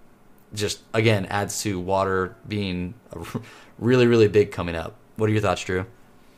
[0.55, 2.95] just again adds to water being
[3.81, 4.95] really really big coming up.
[5.17, 5.87] What are your thoughts, Drew?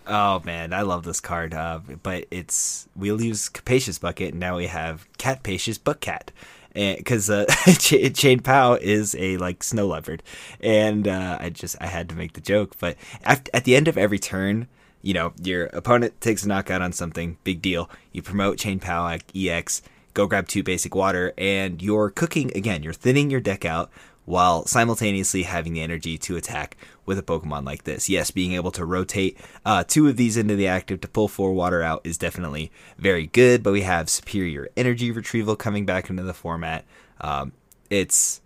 [0.08, 1.52] Oh man, I love this card.
[1.52, 6.32] Uh, but it's we'll use Capacious Bucket, and now we have Cat Pacious Buck Cat,
[6.74, 7.44] because uh,
[7.78, 10.22] Ch- Chien Pao is a like snow leopard,
[10.60, 12.76] and uh, I just I had to make the joke.
[12.78, 14.66] But at, at the end of every turn,
[15.02, 17.90] you know your opponent takes a knockout on something, big deal.
[18.10, 19.82] You promote Chien Pao EX,
[20.14, 22.82] go grab two basic water, and you're cooking again.
[22.82, 23.90] You're thinning your deck out
[24.28, 28.10] while simultaneously having the energy to attack with a Pokemon like this.
[28.10, 31.54] Yes, being able to rotate uh, two of these into the active to pull four
[31.54, 36.22] water out is definitely very good, but we have superior energy retrieval coming back into
[36.22, 36.84] the format.
[37.22, 37.52] Um,
[37.88, 38.42] it's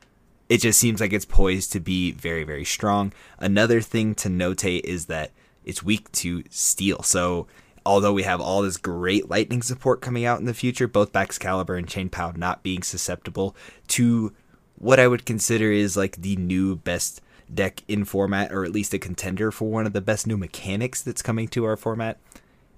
[0.48, 3.12] it just seems like it's poised to be very very strong.
[3.38, 5.32] Another thing to notate is that
[5.64, 7.02] it's weak to steel.
[7.02, 7.48] So
[7.84, 11.76] although we have all this great lightning support coming out in the future, both Baxcalibur
[11.76, 13.56] and Chien not being susceptible
[13.88, 14.32] to
[14.76, 17.20] what I would consider is like the new best
[17.52, 21.02] deck in format, or at least a contender for one of the best new mechanics
[21.02, 22.18] that's coming to our format,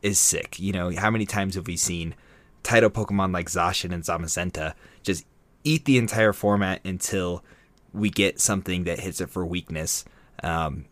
[0.03, 0.59] is sick.
[0.59, 2.15] You know, how many times have we seen
[2.63, 5.25] title Pokemon like Zacian and Zamazenta just
[5.63, 7.43] eat the entire format until
[7.93, 10.05] we get something that hits it for weakness?
[10.43, 10.87] Um,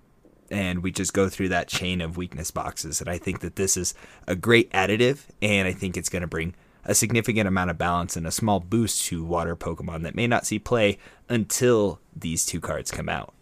[0.51, 3.01] and we just go through that chain of weakness boxes.
[3.01, 3.95] And I think that this is
[4.29, 8.17] a great additive, and I think it's going to bring a significant amount of balance
[8.17, 12.61] and a small boost to water Pokemon that may not see play until these two
[12.61, 13.35] cards come out.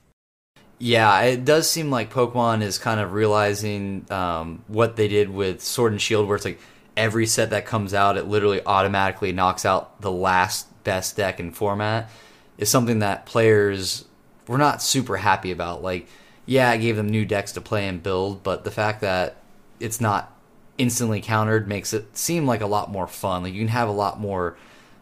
[0.79, 5.63] Yeah, it does seem like Pokemon is kind of realizing um, what they did with
[5.63, 6.59] Sword and Shield, where it's like
[6.97, 11.53] every set that comes out, it literally automatically knocks out the last best deck in
[11.53, 12.11] format.
[12.57, 14.05] Is something that players
[14.47, 15.83] were not super happy about.
[15.83, 16.07] Like,
[16.47, 19.37] yeah, I gave them new decks to play and build, but the fact that
[19.81, 20.35] it's not
[20.81, 23.43] instantly countered makes it seem like a lot more fun.
[23.43, 24.57] Like you can have a lot more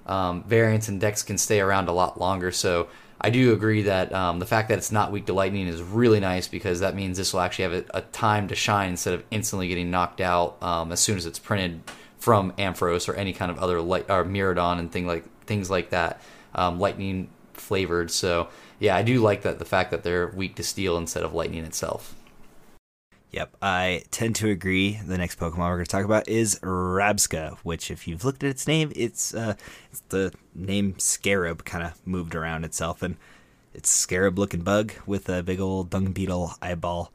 [0.07, 2.51] um, variants and decks can stay around a lot longer.
[2.51, 2.89] So
[3.21, 6.19] I do agree that um, the fact that it's not weak to lightning is really
[6.19, 9.23] nice because that means this will actually have a, a time to shine instead of
[9.31, 11.81] instantly getting knocked out um, as soon as it's printed
[12.19, 15.91] from Ampharos or any kind of other light or Miraidon and thing like things like
[15.91, 16.21] that,
[16.57, 18.11] um, lightning flavored.
[18.11, 18.49] So
[18.81, 21.65] yeah, I do like that the fact that they're weak to steel instead of lightning
[21.65, 22.17] itself.
[23.31, 25.01] Yep, I tend to agree.
[25.05, 28.49] The next Pokemon we're going to talk about is Rabsca, which, if you've looked at
[28.49, 29.55] its name, it's uh,
[29.91, 33.17] it's the name Scarab kind of moved around itself, and
[33.75, 37.13] it's scarab-looking bug with a big old dung beetle eyeball,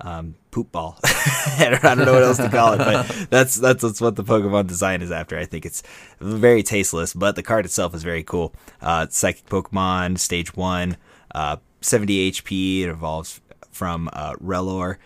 [0.00, 1.00] um, poop ball.
[1.04, 4.68] I don't know what else to call it, but that's, that's that's what the Pokemon
[4.68, 5.36] design is after.
[5.36, 5.82] I think it's
[6.20, 8.54] very tasteless, but the card itself is very cool.
[8.80, 10.96] Uh, Psychic Pokemon, Stage One,
[11.34, 12.82] uh, 70 HP.
[12.82, 13.40] It evolves
[13.72, 14.98] from uh, Rellor.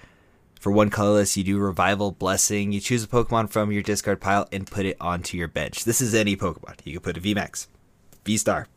[0.60, 2.70] For one colorless, you do Revival Blessing.
[2.70, 5.84] You choose a Pokemon from your discard pile and put it onto your bench.
[5.84, 6.76] This is any Pokemon.
[6.84, 7.66] You can put a VMAX,
[8.26, 8.68] V Star,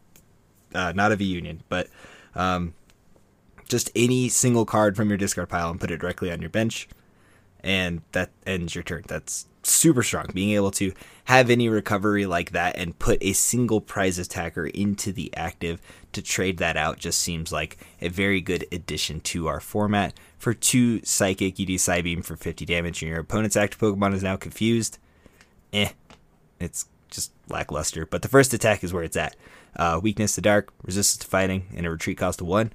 [0.73, 1.89] uh, not a V Union, but
[2.35, 2.73] um,
[3.67, 6.87] just any single card from your discard pile and put it directly on your bench.
[7.59, 9.03] And that ends your turn.
[9.05, 10.27] That's super strong.
[10.33, 10.93] Being able to
[11.25, 16.21] have any recovery like that and put a single prize attacker into the active to
[16.21, 20.13] trade that out just seems like a very good addition to our format.
[20.37, 24.23] For two psychic, you do Psybeam for 50 damage, and your opponent's active Pokemon is
[24.23, 24.97] now confused.
[25.71, 25.89] Eh,
[26.59, 28.05] it's just lackluster.
[28.05, 29.35] But the first attack is where it's at.
[29.75, 32.71] Uh, weakness to dark, resistance to fighting, and a retreat cost of one.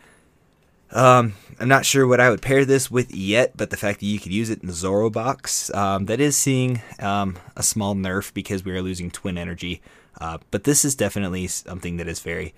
[0.91, 4.07] Um, I'm not sure what I would pair this with yet, but the fact that
[4.07, 7.95] you could use it in the Zoro box, um, that is seeing um, a small
[7.95, 9.83] nerf because we are losing twin energy.
[10.21, 12.55] Uh, but this is definitely something that is very,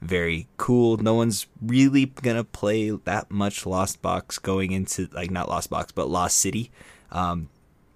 [0.00, 0.96] very cool.
[0.96, 5.92] No one's really gonna play that much Lost Box going into like not Lost Box,
[5.92, 6.70] but Lost City,
[7.10, 7.48] um,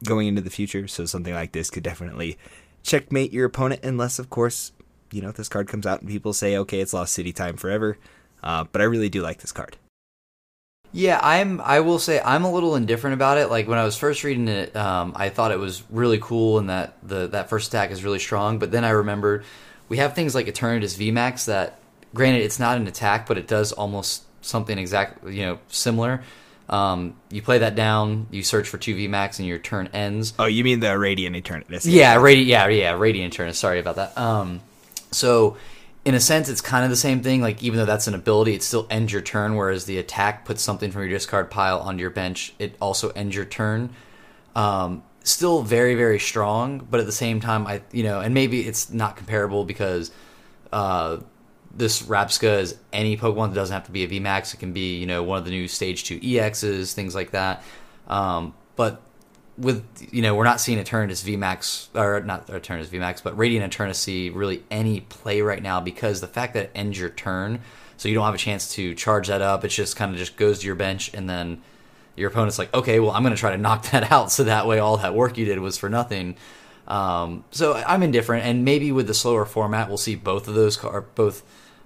[0.05, 0.89] going into the future.
[0.89, 2.39] So something like this could definitely
[2.83, 4.73] checkmate your opponent, unless of course
[5.11, 7.99] you know this card comes out and people say, okay, it's Lost City time forever.
[8.47, 9.77] Uh, but I really do like this card.
[10.93, 11.61] Yeah, I'm.
[11.61, 13.51] I will say I'm a little indifferent about it.
[13.51, 16.71] Like when I was first reading it, um, I thought it was really cool and
[16.71, 18.61] that the that first attack is really strong.
[18.61, 19.45] But then I remembered
[19.89, 21.81] we have things like Eternatus VMAX that,
[22.15, 26.23] granted, it's not an attack, but it does almost something exact, you know, similar.
[26.69, 30.35] Um, you play that down, you search for two VMAX, and your turn ends.
[30.39, 31.83] Oh, you mean the Radiant Eternatus?
[31.85, 32.49] Yeah, Radiant.
[32.49, 33.55] Yeah, yeah, Radiant Eternatus.
[33.55, 34.17] Sorry about that.
[34.17, 34.61] Um,
[35.13, 35.57] So,
[36.07, 37.41] in a sense, it's kind of the same thing.
[37.41, 40.63] Like, even though that's an ability, it still ends your turn, whereas the attack puts
[40.63, 42.55] something from your discard pile onto your bench.
[42.61, 43.91] It also ends your turn.
[44.55, 48.61] Um, still very, very strong, but at the same time, I, you know, and maybe
[48.61, 50.13] it's not comparable because
[50.73, 51.17] uh,
[51.75, 54.55] this Rabsca is any Pokemon that doesn't have to be a VMAX.
[54.55, 57.65] It can be, you know, one of the new Stage 2 EXs, things like that.
[58.07, 59.03] Um, but
[59.59, 64.31] with you know we're not seeing Eternatus VMAX or not Eternatus VMAX, but Radiant see
[64.31, 67.61] really any play right now because the fact that it ends your turn,
[67.97, 69.65] so you don't have a chance to charge that up.
[69.65, 71.63] It just kind of just goes to your bench, and then
[72.17, 74.67] your opponent's like, okay, well I'm going to try to knock that out, so that
[74.67, 76.37] way all that work you did was for nothing.
[76.87, 80.77] Um, so I'm indifferent, and maybe with the slower format, we'll see both of those
[80.77, 81.43] car both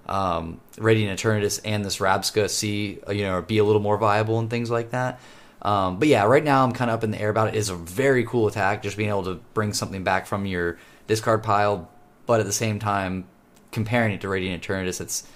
[0.07, 4.49] um, Radiant Eternatus and this Rabsca see you know be a little more viable and
[4.49, 5.19] things like that.
[5.61, 7.55] Um, but yeah, right now I'm kind of up in the air about it.
[7.55, 11.43] It's a very cool attack, just being able to bring something back from your discard
[11.43, 11.89] pile,
[12.25, 13.25] but at the same time,
[13.71, 15.27] comparing it to Radiant Eternatus, it's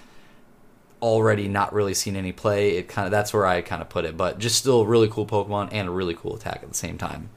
[1.00, 2.76] already not really seen any play.
[2.76, 5.08] It kind of that's where I kind of put it, but just still a really
[5.08, 7.30] cool Pokemon and a really cool attack at the same time.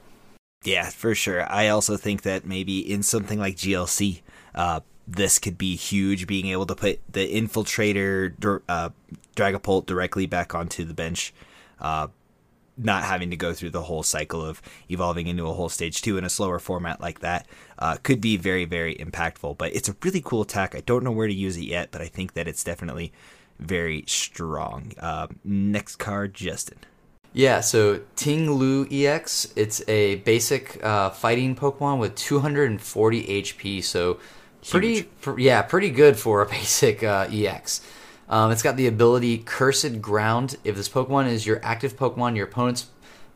[0.64, 1.50] Yeah, for sure.
[1.50, 4.20] I also think that maybe in something like GLC,
[4.54, 6.26] uh, this could be huge.
[6.26, 8.90] Being able to put the Infiltrator, uh,
[9.36, 11.32] Dragapult directly back onto the bench.
[11.80, 12.08] Uh,
[12.84, 16.18] not having to go through the whole cycle of evolving into a whole stage two
[16.18, 17.46] in a slower format like that
[17.78, 19.58] uh, could be very, very impactful.
[19.58, 20.74] But it's a really cool attack.
[20.74, 23.12] I don't know where to use it yet, but I think that it's definitely
[23.58, 24.92] very strong.
[24.98, 26.78] Uh, next card, Justin.
[27.32, 29.52] Yeah, so Ting Lu EX.
[29.54, 33.84] It's a basic uh, fighting Pokemon with 240 HP.
[33.84, 34.18] So
[34.68, 37.82] pretty, pr- yeah, pretty good for a basic uh, EX.
[38.30, 40.56] Um, it's got the ability Cursed Ground.
[40.62, 42.86] If this Pokemon is your active Pokemon, your opponent's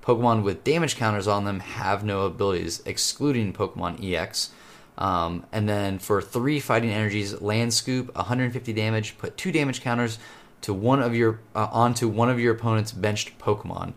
[0.03, 4.51] Pokemon with damage counters on them have no abilities, excluding Pokemon EX.
[4.97, 9.19] Um, and then for three fighting energies, Land Scoop, 150 damage.
[9.19, 10.21] Put two damage counters
[10.61, 13.95] to one of your uh, onto one of your opponent's benched Pokemon.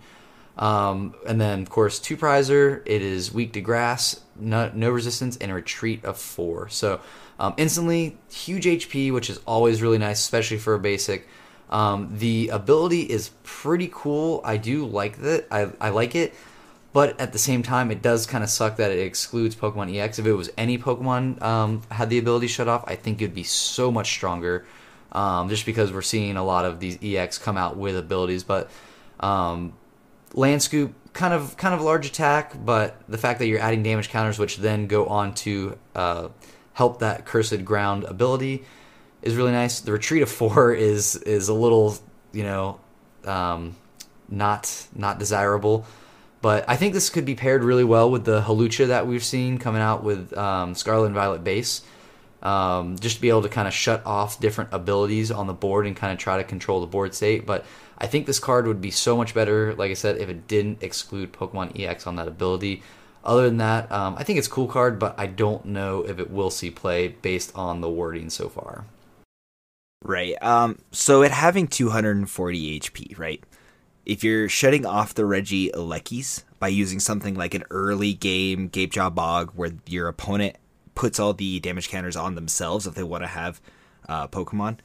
[0.58, 2.82] Um, and then of course two prizer.
[2.88, 6.68] It is weak to grass, no, no resistance, and a retreat of four.
[6.70, 7.00] So
[7.40, 11.28] um, instantly, huge HP, which is always really nice, especially for a basic.
[11.70, 14.42] Um, the ability is pretty cool.
[14.44, 15.48] I do like that.
[15.52, 16.34] I, I like it,
[16.94, 20.18] but at the same time, it does kind of suck that it excludes Pokemon EX.
[20.20, 23.44] If it was any Pokemon um, had the ability shut off, I think it'd be
[23.44, 24.66] so much stronger.
[25.12, 28.70] Um, just because we're seeing a lot of these EX come out with abilities, but
[29.22, 29.74] um,
[30.34, 34.10] Land Scoop kind of kind of large attack, but the fact that you're adding damage
[34.10, 36.28] counters, which then go on to uh,
[36.78, 38.64] help that cursed ground ability
[39.24, 39.80] is really nice.
[39.80, 41.98] The retreat of four is is a little
[42.32, 42.80] you know
[43.26, 43.76] um,
[44.30, 45.86] not not desirable,
[46.42, 49.58] but I think this could be paired really well with the Hawlucha that we've seen
[49.58, 51.82] coming out with um, Scarlet and Violet base.
[52.44, 55.88] Um, just to be able to kind of shut off different abilities on the board
[55.88, 57.48] and kind of try to control the board state.
[57.48, 57.66] But
[57.98, 60.84] I think this card would be so much better, like I said, if it didn't
[60.84, 62.84] exclude Pokemon EX on that ability.
[63.28, 66.32] Other than that, um, I think it's cool card, but I don't know if it
[66.32, 68.86] will see play based on the wording so far.
[70.02, 70.42] Right.
[70.42, 70.80] Um.
[70.92, 73.44] So it having 240 HP, right?
[74.06, 79.52] If you're shutting off the Regielekis by using something like an early game Gapejaw Bog,
[79.56, 80.56] where your opponent
[80.96, 83.60] puts all the damage counters on themselves if they want to have
[84.08, 84.78] uh, Pokemon,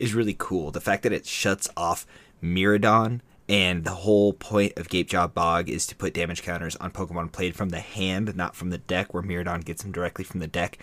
[0.00, 0.72] is really cool.
[0.72, 2.06] The fact that it shuts off
[2.42, 7.32] Miraidon and the whole point of Gapejaw Bog is to put damage counters on Pokemon
[7.32, 10.46] played from the hand, not from the deck, where Miraidon gets them directly from the
[10.46, 10.78] deck.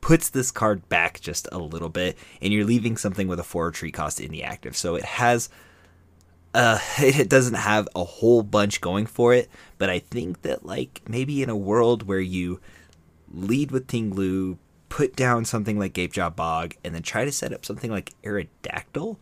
[0.00, 3.66] Puts this card back just a little bit, and you're leaving something with a four
[3.66, 4.74] retreat cost in the active.
[4.76, 5.50] So it has,
[6.54, 11.02] uh, it doesn't have a whole bunch going for it, but I think that like
[11.06, 12.60] maybe in a world where you
[13.30, 14.56] lead with Ting Lu,
[14.88, 19.18] put down something like Gapejaw Bog, and then try to set up something like Aerodactyl,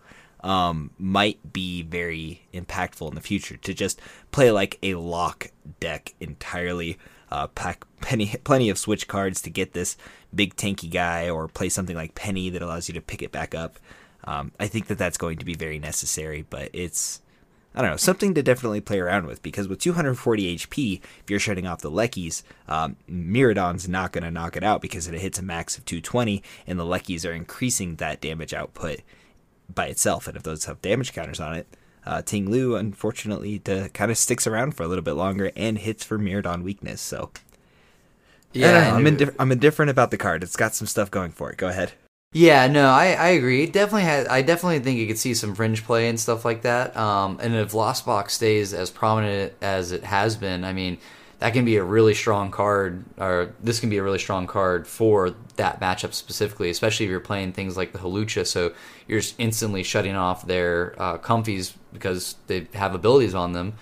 [0.46, 6.14] um, might be very impactful in the future to just play like a lock deck
[6.20, 6.98] entirely.
[7.30, 9.96] Uh, pack plenty, plenty of switch cards to get this
[10.32, 13.54] big tanky guy, or play something like Penny that allows you to pick it back
[13.54, 13.78] up.
[14.24, 17.20] Um, I think that that's going to be very necessary, but it's
[17.74, 21.40] I don't know something to definitely play around with because with 240 HP, if you're
[21.40, 25.40] shutting off the Leckies, um, Miraidon's not going to knock it out because it hits
[25.40, 29.00] a max of 220, and the Leckies are increasing that damage output
[29.72, 31.66] by itself, and if those have damage counters on it,
[32.06, 36.04] uh, Ting Lu unfortunately kind of sticks around for a little bit longer and hits
[36.04, 37.00] for Miraidon weakness.
[37.00, 37.30] So
[38.52, 40.42] yeah, I'm indif- I'm indifferent about the card.
[40.42, 41.58] It's got some stuff going for it.
[41.58, 41.92] Go ahead.
[42.32, 43.64] Yeah, no, I, I agree.
[43.64, 44.28] It definitely has.
[44.28, 46.96] I definitely think you could see some fringe play and stuff like that.
[46.96, 50.98] Um, and if Lost Box stays as prominent as it has been, I mean,
[51.38, 54.86] that can be a really strong card, or this can be a really strong card
[54.86, 58.46] for that matchup specifically, especially if you're playing things like the Hawlucha.
[58.46, 58.72] So
[59.06, 63.74] you're just instantly shutting off their uh, Comfeys because they have abilities on them,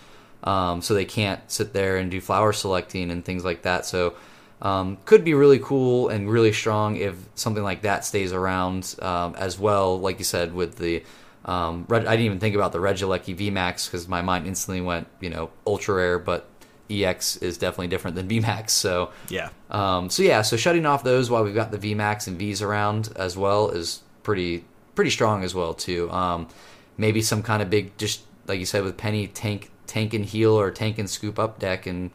[0.43, 3.87] um, so they can't sit there and do flower selecting and things like that.
[3.87, 4.15] So
[4.61, 9.37] um, could be really cool and really strong if something like that stays around um,
[9.37, 10.01] as well.
[10.01, 11.05] Like you said, with the
[11.45, 15.29] um, I didn't even think about the Regieleki VMAX because my mind instantly went, you
[15.29, 16.49] know, ultra rare, but
[16.91, 18.71] EX is definitely different than VMAX.
[18.71, 22.39] So yeah, um, so yeah, so shutting off those while we've got the VMAX and
[22.39, 24.65] Vs around as well is pretty
[24.95, 26.11] pretty strong as well too.
[26.11, 26.49] Um,
[26.97, 30.59] maybe some kind of big, just like you said with Penny, tank tank and heal
[30.59, 32.11] or tank and scoop up deck and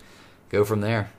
[0.50, 1.12] go from there.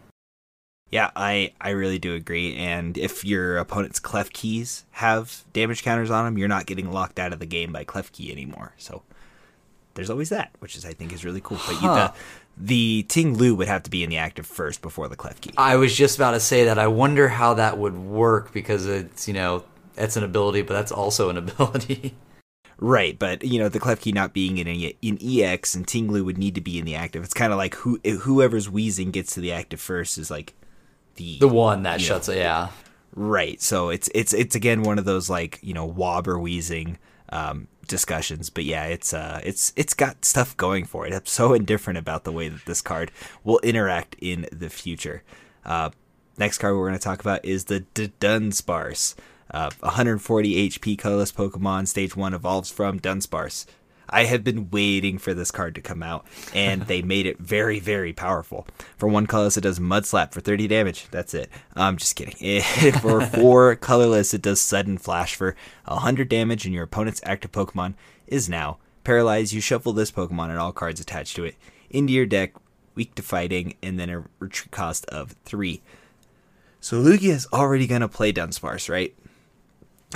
[0.90, 2.56] Yeah, I, I really do agree.
[2.56, 7.32] And if your opponent's Klefkis have damage counters on them, you're not getting locked out
[7.32, 8.74] of the game by Klefki anymore.
[8.76, 9.02] So
[9.94, 11.58] there's always that, which is I think is really cool.
[11.58, 12.12] But huh.
[12.12, 12.20] you,
[12.60, 15.52] the, Ting Lu would have to be in the active first before the Klefki.
[15.56, 16.78] I was just about to say that.
[16.78, 20.92] I wonder how that would work because it's you know that's an ability, but that's
[20.92, 22.14] also an ability.
[22.78, 26.24] Right, but you know the Klefki not being in a, in EX and Ting Lu
[26.24, 27.22] would need to be in the active.
[27.24, 30.54] It's kind of like who whoever's Weezing gets to the active first is like
[31.16, 32.38] the the one that shuts know, it.
[32.38, 32.68] Yeah,
[33.14, 33.60] right.
[33.60, 36.96] So it's it's it's again one of those like you know wob or Weezing
[37.30, 38.50] um, discussions.
[38.50, 41.12] But yeah, it's uh, it's it's got stuff going for it.
[41.12, 43.10] I'm so indifferent about the way that this card
[43.44, 45.22] will interact in the future.
[45.64, 45.90] Uh,
[46.38, 49.14] next card we're going to talk about is the Dudunsparce.
[49.52, 53.66] Uh, 140 HP colorless Pokemon, stage 1 evolves from Dunsparce.
[54.10, 57.78] I have been waiting for this card to come out, and they made it very,
[57.78, 58.66] very powerful.
[58.96, 61.06] For one colorless, it does Mud Slap for 30 damage.
[61.10, 61.48] That's it.
[61.74, 62.60] I'm just kidding.
[63.00, 65.54] for four colorless, it does Sudden Flash for
[65.86, 67.94] 100 damage, and your opponent's active Pokemon
[68.26, 69.52] is now paralyzed.
[69.52, 71.54] You shuffle this Pokemon and all cards attached to it
[71.88, 72.54] into your deck,
[72.94, 75.82] weak to fighting, and then a retreat cost of three.
[76.80, 79.14] So Lugia is already going to play Dunsparce, right?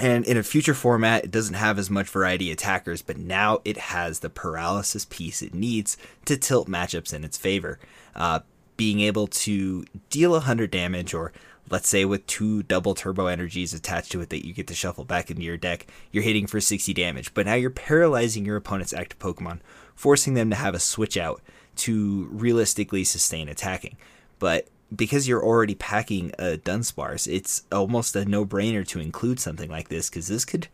[0.01, 3.77] And in a future format, it doesn't have as much variety attackers, but now it
[3.77, 7.79] has the paralysis piece it needs to tilt matchups in its favor.
[8.15, 8.41] Uh,
[8.77, 11.33] being able to deal 100 damage, or
[11.71, 15.05] let's say with two double turbo energies attached to it that you get to shuffle
[15.05, 17.33] back into your deck, you're hitting for 60 damage.
[17.33, 19.61] But now you're paralyzing your opponent's active Pokemon,
[19.95, 21.41] forcing them to have a switch out
[21.77, 23.97] to realistically sustain attacking.
[24.41, 29.71] But because you're already packing a Dunsparce, it's almost a no brainer to include something
[29.71, 30.69] like this because this could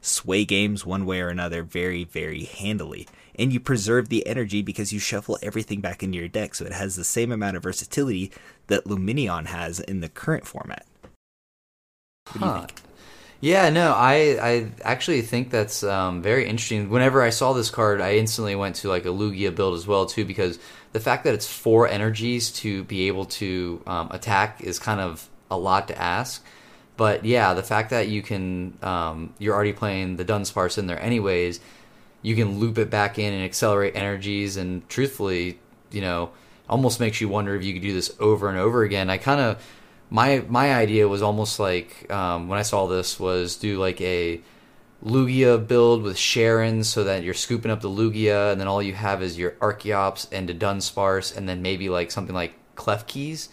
[0.00, 3.06] sway games one way or another very, very handily.
[3.38, 6.72] And you preserve the energy because you shuffle everything back into your deck, so it
[6.72, 8.32] has the same amount of versatility
[8.68, 10.86] that Lumineon has in the current format.
[12.32, 12.85] What do you think?
[13.40, 16.88] Yeah, no, I I actually think that's um, very interesting.
[16.88, 20.06] Whenever I saw this card, I instantly went to like a Lugia build as well
[20.06, 20.58] too, because
[20.92, 25.28] the fact that it's four energies to be able to um, attack is kind of
[25.50, 26.42] a lot to ask.
[26.96, 31.00] But yeah, the fact that you can um, you're already playing the Dunsparce in there
[31.00, 31.60] anyways,
[32.22, 35.58] you can loop it back in and accelerate energies, and truthfully,
[35.90, 36.30] you know,
[36.70, 39.10] almost makes you wonder if you could do this over and over again.
[39.10, 39.62] I kind of
[40.10, 44.40] my my idea was almost like um, when I saw this was do like a
[45.04, 48.94] Lugia build with Cheren so that you're scooping up the Lugia and then all you
[48.94, 53.48] have is your Archeops and a Dunsparce and then maybe like something like Klefkis.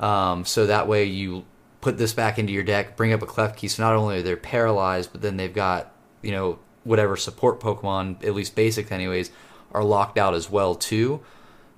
[0.00, 1.44] Um, so that way you
[1.80, 3.70] put this back into your deck, bring up a Klefki.
[3.70, 8.24] So not only are they paralyzed, but then they've got you know whatever support Pokemon,
[8.24, 9.30] at least basic anyways,
[9.72, 11.20] are locked out as well too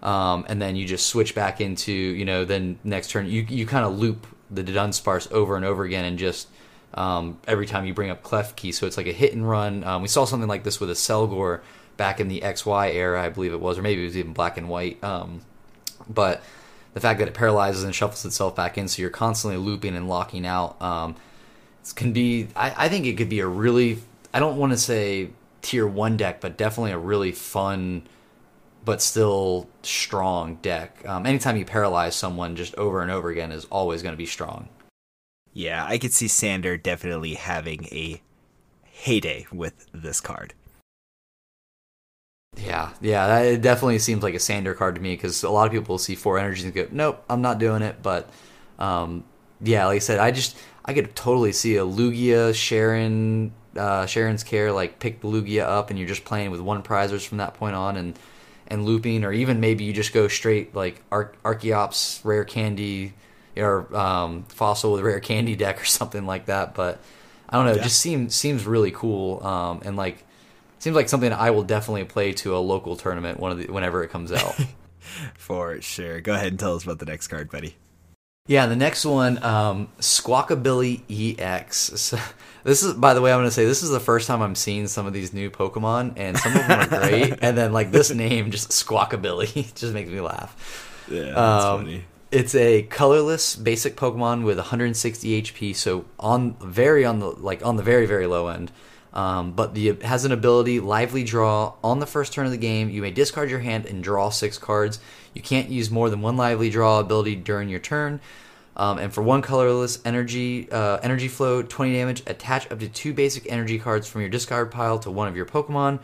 [0.04, 3.66] um, and then you just switch back into you know then next turn you you
[3.66, 6.48] kind of loop the Dunsparce over and over again and just
[6.94, 9.82] um, every time you bring up Klefki, so it's like a hit and run.
[9.84, 11.60] Um, we saw something like this with a Selgor
[11.96, 14.56] back in the XY era, I believe it was, or maybe it was even black
[14.56, 15.02] and white.
[15.02, 15.40] Um,
[16.08, 16.42] but
[16.92, 20.08] the fact that it paralyzes and shuffles itself back in, so you're constantly looping and
[20.08, 21.16] locking out, um,
[21.96, 22.48] can be.
[22.54, 23.98] I, I think it could be a really.
[24.32, 25.30] I don't want to say
[25.62, 28.06] tier one deck, but definitely a really fun
[28.84, 31.02] but still strong deck.
[31.06, 34.26] Um, anytime you paralyze someone just over and over again is always going to be
[34.26, 34.68] strong.
[35.52, 38.20] Yeah, I could see Sander definitely having a
[38.82, 40.54] heyday with this card.
[42.56, 45.72] Yeah, yeah, it definitely seems like a Sander card to me because a lot of
[45.72, 48.30] people will see four energies and go, "Nope, I'm not doing it." But
[48.78, 49.24] um,
[49.60, 54.44] yeah, like I said, I just I could totally see a Lugia, Cheren uh, Cheren's
[54.44, 57.54] care, like pick the Lugia up, and you're just playing with one prizers from that
[57.54, 58.18] point on, and
[58.68, 63.14] and looping, or even maybe you just go straight like Ar- Archeops, rare candy,
[63.56, 66.74] or um, fossil with rare candy deck or something like that.
[66.74, 67.00] But
[67.48, 67.80] I don't know, yeah.
[67.80, 70.24] it just seems seems really cool, um, and like
[70.78, 74.02] seems like something I will definitely play to a local tournament one of the, whenever
[74.04, 74.54] it comes out.
[75.34, 76.20] For sure.
[76.20, 77.76] Go ahead and tell us about the next card, buddy.
[78.46, 81.90] Yeah, the next one, um, Squawkabilly EX.
[81.98, 82.18] So,
[82.64, 84.54] this is, by the way, I'm going to say this is the first time I'm
[84.54, 87.38] seeing some of these new Pokemon, and some of them are great.
[87.42, 91.06] and then, like, this name, just Squawkabilly, just makes me laugh.
[91.10, 92.04] Yeah, that's Um, funny.
[92.30, 97.76] It's a colorless basic Pokemon with 160 HP, so on very on the like on
[97.76, 98.72] the very very low end.
[99.12, 102.90] Um, but the has an ability lively draw on the first turn of the game.
[102.90, 104.98] You may discard your hand and draw six cards.
[105.34, 108.20] You can't use more than one lively draw ability during your turn.
[108.76, 112.22] Um, and for one colorless energy uh, energy flow, 20 damage.
[112.26, 115.46] Attach up to two basic energy cards from your discard pile to one of your
[115.46, 116.00] Pokemon.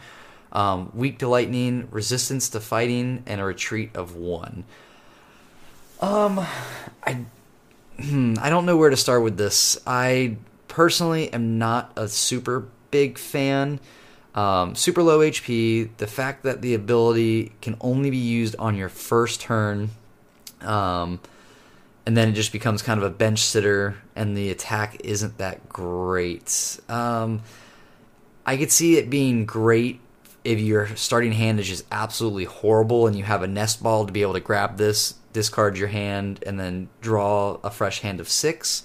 [0.53, 4.65] Um, weak to lightning, resistance to fighting, and a retreat of one.
[6.01, 6.41] Um,
[7.05, 7.25] I,
[8.01, 9.79] hmm, I don't know where to start with this.
[9.87, 10.37] I
[10.69, 13.81] personally am not a super big fan.
[14.35, 15.91] Um, super low HP.
[15.99, 19.91] The fact that the ability can only be used on your first turn,
[20.63, 21.21] um,
[22.11, 25.69] and then it just becomes kind of a bench sitter, and the attack isn't that
[25.69, 26.81] great.
[26.89, 27.41] Um,
[28.45, 30.01] I could see it being great
[30.43, 34.13] if your starting hand is just absolutely horrible and you have a nest ball to
[34.13, 38.29] be able to grab this, discard your hand, and then draw a fresh hand of
[38.29, 38.83] six.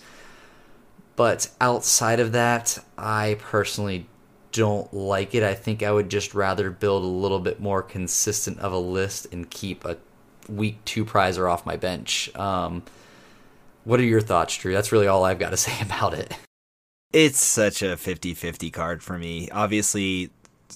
[1.15, 4.05] But outside of that, I personally
[4.51, 5.41] don't like it.
[5.41, 9.33] I think I would just rather build a little bit more consistent of a list
[9.33, 9.97] and keep a
[10.47, 12.29] week two prizer off my bench.
[12.35, 12.83] Um,
[13.85, 14.73] what are your thoughts, Drew?
[14.73, 16.35] That's really all I've got to say about it.
[17.13, 19.49] It's such a 50-50 card for me.
[19.51, 20.31] Obviously,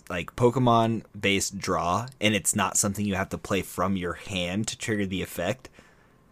[0.10, 4.68] like Pokemon based draw, and it's not something you have to play from your hand
[4.68, 5.68] to trigger the effect,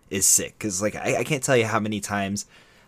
[0.09, 0.55] is sick.
[0.57, 2.45] Because like I, I can't tell you how many times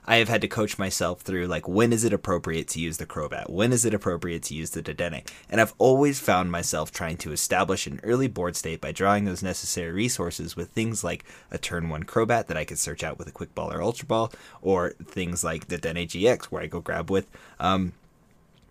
[0.09, 3.05] I have had to coach myself through like when is it appropriate to use the
[3.05, 7.17] Crobat, when is it appropriate to use the Dedenne, and I've always found myself trying
[7.17, 11.59] to establish an early board state by drawing those necessary resources with things like a
[11.59, 14.31] turn one Crobat that I could search out with a Quick Ball or Ultra Ball,
[14.63, 17.27] or things like the Dedenne GX where I go grab with
[17.59, 17.93] um,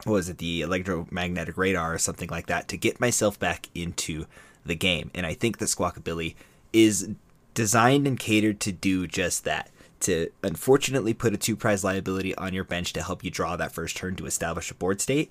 [0.03, 4.27] what was it, the electromagnetic radar or something like that to get myself back into
[4.67, 5.13] the game.
[5.15, 6.35] And I think that Squawkabilly
[6.73, 7.11] is
[7.55, 9.71] designed and catered to do just that.
[10.01, 13.73] To unfortunately put a two prize liability on your bench to help you draw that
[13.73, 15.31] first turn to establish a board state,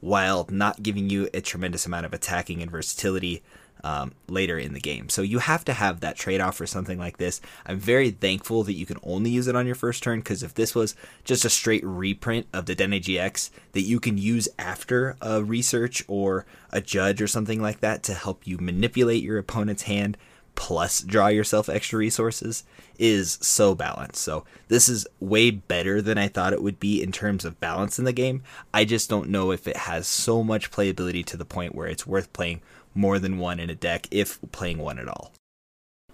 [0.00, 3.42] while not giving you a tremendous amount of attacking and versatility
[3.84, 5.08] um, later in the game.
[5.08, 7.40] So you have to have that trade off for something like this.
[7.64, 10.54] I'm very thankful that you can only use it on your first turn because if
[10.54, 15.16] this was just a straight reprint of the Dedenne GX that you can use after
[15.20, 19.84] a research or a judge or something like that to help you manipulate your opponent's
[19.84, 20.16] hand
[20.56, 22.64] plus draw yourself extra resources
[22.98, 24.22] is so balanced.
[24.22, 27.98] So this is way better than I thought it would be in terms of balance
[27.98, 28.42] in the game.
[28.74, 32.06] I just don't know if it has so much playability to the point where it's
[32.06, 32.62] worth playing
[32.94, 35.32] more than one in a deck if playing one at all.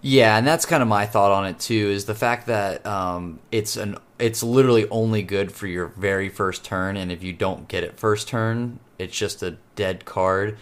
[0.04, 1.90] Yeah, and that's kind of my thought on it too.
[1.90, 6.64] Is the fact that um, it's an it's literally only good for your very first
[6.64, 10.58] turn, and if you don't get it first turn, it's just a dead card.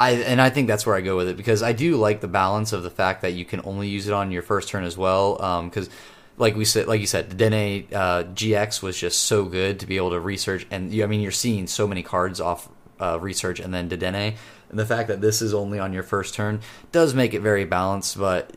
[0.00, 2.28] I and I think that's where I go with it because I do like the
[2.28, 4.96] balance of the fact that you can only use it on your first turn as
[4.96, 5.34] well.
[5.64, 5.90] Because,
[6.36, 9.86] like we said, like you said, the Dedenne uh, GX was just so good to
[9.86, 12.68] be able to research, and you, I mean, you're seeing so many cards off
[13.00, 14.36] uh, research and then Dedenne.
[14.70, 16.60] And the fact that this is only on your first turn
[16.92, 18.52] does make it very balanced, but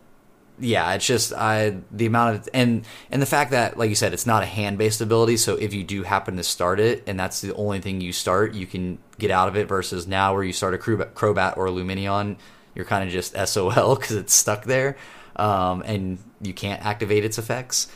[0.59, 4.13] yeah, it's just I the amount of and and the fact that like you said,
[4.13, 5.37] it's not a hand based ability.
[5.37, 8.53] So if you do happen to start it, and that's the only thing you start,
[8.53, 9.67] you can get out of it.
[9.67, 12.35] Versus now, where you start a Crobat, or a Lumineon,
[12.75, 14.97] you're kind of just SOL because it's stuck there,
[15.35, 17.87] um, and you can't activate its effects.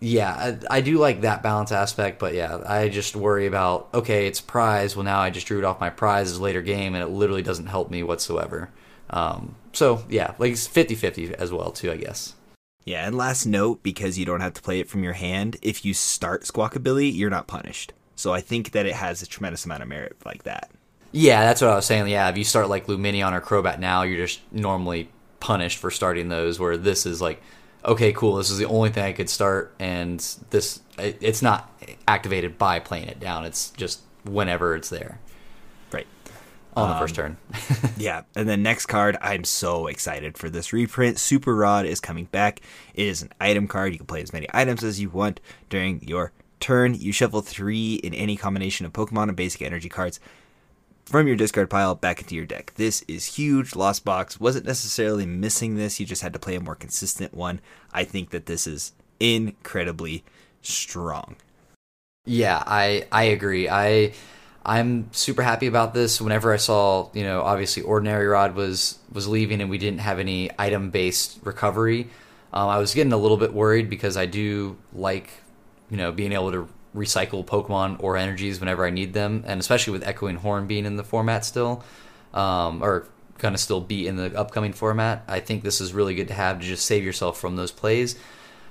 [0.00, 4.26] Yeah, I, I do like that balance aspect, but yeah, I just worry about okay,
[4.26, 4.96] it's prize.
[4.96, 7.66] Well, now I just drew it off my prizes later game, and it literally doesn't
[7.66, 8.70] help me whatsoever.
[9.10, 12.34] Um, so yeah, like it's 50-50 as well too, I guess.
[12.84, 15.86] Yeah, and last note, because you don't have to play it from your hand, if
[15.86, 17.94] you start Squawkabilly, you're not punished.
[18.16, 20.70] So I think that it has a tremendous amount of merit like that.
[21.12, 22.08] Yeah, that's what I was saying.
[22.08, 25.10] Yeah, if you start like Lumineon or Crobat now, you're just normally
[25.40, 26.58] punished for starting those.
[26.58, 27.40] Where this is like,
[27.84, 30.18] okay, cool, this is the only thing I could start, and
[30.50, 31.70] this it, it's not
[32.08, 33.44] activated by playing it down.
[33.44, 35.20] It's just whenever it's there
[35.92, 36.06] Right.
[36.76, 37.90] on the first um, turn.
[37.96, 41.18] Yeah, and then next card, I'm so excited for this reprint.
[41.18, 42.60] Super Rod is coming back.
[42.94, 43.92] It is an item card.
[43.92, 46.32] You can play as many items as you want during your
[46.64, 46.94] turn.
[46.94, 50.18] You shuffle three in any combination of Pokemon and basic energy cards
[51.04, 52.72] from your discard pile back into your deck.
[52.76, 53.76] This is huge.
[53.76, 56.00] Lost Box wasn't necessarily missing this.
[56.00, 57.60] You just had to play a more consistent one.
[57.92, 60.24] I think that this is incredibly
[60.62, 61.36] strong.
[62.24, 63.68] Yeah, I I agree.
[63.68, 64.14] I
[64.64, 66.20] I'm super happy about this.
[66.20, 70.18] Whenever I saw, you know, obviously Ordinary Rod was was leaving and we didn't have
[70.18, 72.08] any item based recovery,
[72.54, 75.28] um, I was getting a little bit worried because I do like,
[75.90, 79.92] you know, being able to recycle Pokemon or energies whenever I need them, and especially
[79.92, 81.84] with Echoing Horn being in the format still,
[82.32, 83.08] um, or
[83.38, 85.24] gonna still be in the upcoming format.
[85.26, 88.16] I think this is really good to have to just save yourself from those plays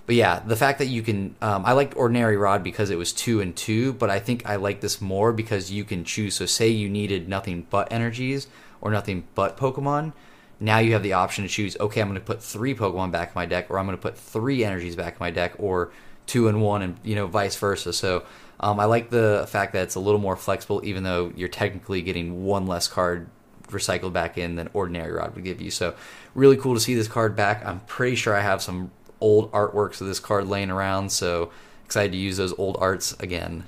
[0.06, 3.14] but yeah, the fact that you can, um, I liked Ordinary Rod because it was
[3.14, 6.36] two and two, but I think I like this more because you can choose.
[6.36, 8.48] So, say you needed nothing but energies
[8.82, 10.12] or nothing but Pokemon,
[10.60, 11.78] now you have the option to choose.
[11.80, 14.02] Okay, I'm going to put three Pokemon back in my deck, or I'm going to
[14.02, 15.92] put three energies back in my deck, or
[16.28, 17.94] two and one, and you know, vice versa.
[17.94, 18.24] So,
[18.60, 22.02] um, I like the fact that it's a little more flexible, even though you're technically
[22.02, 23.30] getting one less card
[23.68, 25.72] recycled back in than Ordinary Rod would give you.
[25.72, 25.96] So,
[26.36, 27.66] really cool to see this card back.
[27.66, 31.52] I'm pretty sure I have some old artworks of this card laying around, so
[31.86, 33.66] excited to use those old arts again.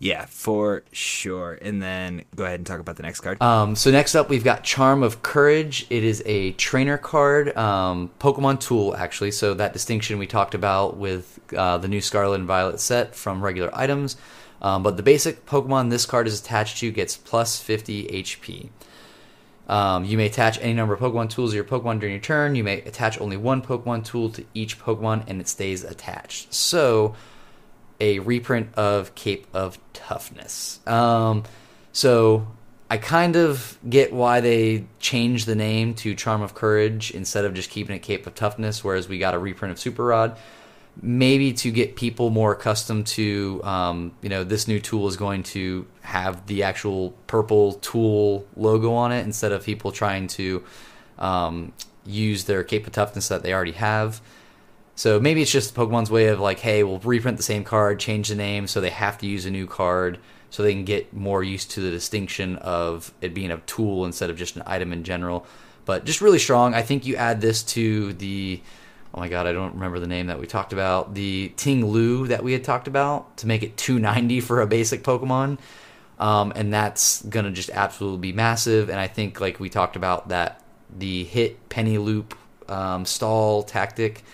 [0.00, 1.58] Yeah, for sure.
[1.60, 3.42] And then go ahead and talk about the next card.
[3.42, 5.86] Um, so next up, we've got Charm of Courage.
[5.90, 9.32] It is a trainer card, um, Pokemon tool actually.
[9.32, 13.42] So that distinction we talked about with uh, the new Scarlet and Violet set from
[13.42, 14.16] regular items.
[14.62, 18.70] Um, but the basic Pokemon this card is attached to gets plus 50 HP.
[19.68, 22.54] Um, you may attach any number of Pokemon tools to your Pokemon during your turn.
[22.54, 26.54] You may attach only one Pokemon tool to each Pokemon, and it stays attached.
[26.54, 27.14] So,
[28.00, 30.80] a reprint of Cape of Toughness.
[30.86, 31.44] Um,
[31.92, 32.46] so,
[32.90, 37.52] I kind of get why they changed the name to Charm of Courage instead of
[37.52, 40.38] just keeping it Cape of Toughness, whereas we got a reprint of Super Rod
[41.00, 45.42] maybe to get people more accustomed to um, you know this new tool is going
[45.42, 50.62] to have the actual purple tool logo on it instead of people trying to
[51.18, 51.72] um,
[52.04, 54.20] use their cape of toughness that they already have
[54.98, 58.28] so maybe it's just pokemon's way of like hey we'll reprint the same card change
[58.28, 60.18] the name so they have to use a new card
[60.50, 64.28] so they can get more used to the distinction of it being a tool instead
[64.28, 65.46] of just an item in general
[65.84, 68.60] but just really strong i think you add this to the
[69.14, 71.14] oh my god, I don't remember the name that we talked about.
[71.14, 75.02] The Ting Lu that we had talked about to make it 290 for a basic
[75.02, 75.58] Pokemon.
[76.18, 78.90] Um, and that's gonna just absolutely be massive.
[78.90, 80.62] And I think, like we talked about, that
[80.94, 82.34] the hit penny loop
[82.68, 84.24] um, stall tactic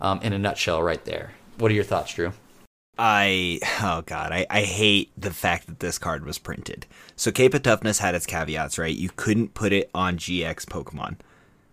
[0.00, 1.32] um, in a nutshell, right there.
[1.58, 2.32] What are your thoughts, Drew?
[3.00, 6.86] I oh god, I, I hate the fact that this card was printed.
[7.14, 8.94] So Cape of Toughness had its caveats, right?
[8.94, 11.16] You couldn't put it on GX Pokemon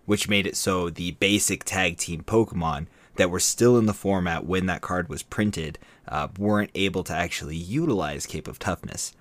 [0.05, 4.45] which made it so the basic tag team Pokemon that were still in the format
[4.45, 9.13] when that card was printed uh, weren't able to actually utilize Cape of Toughness.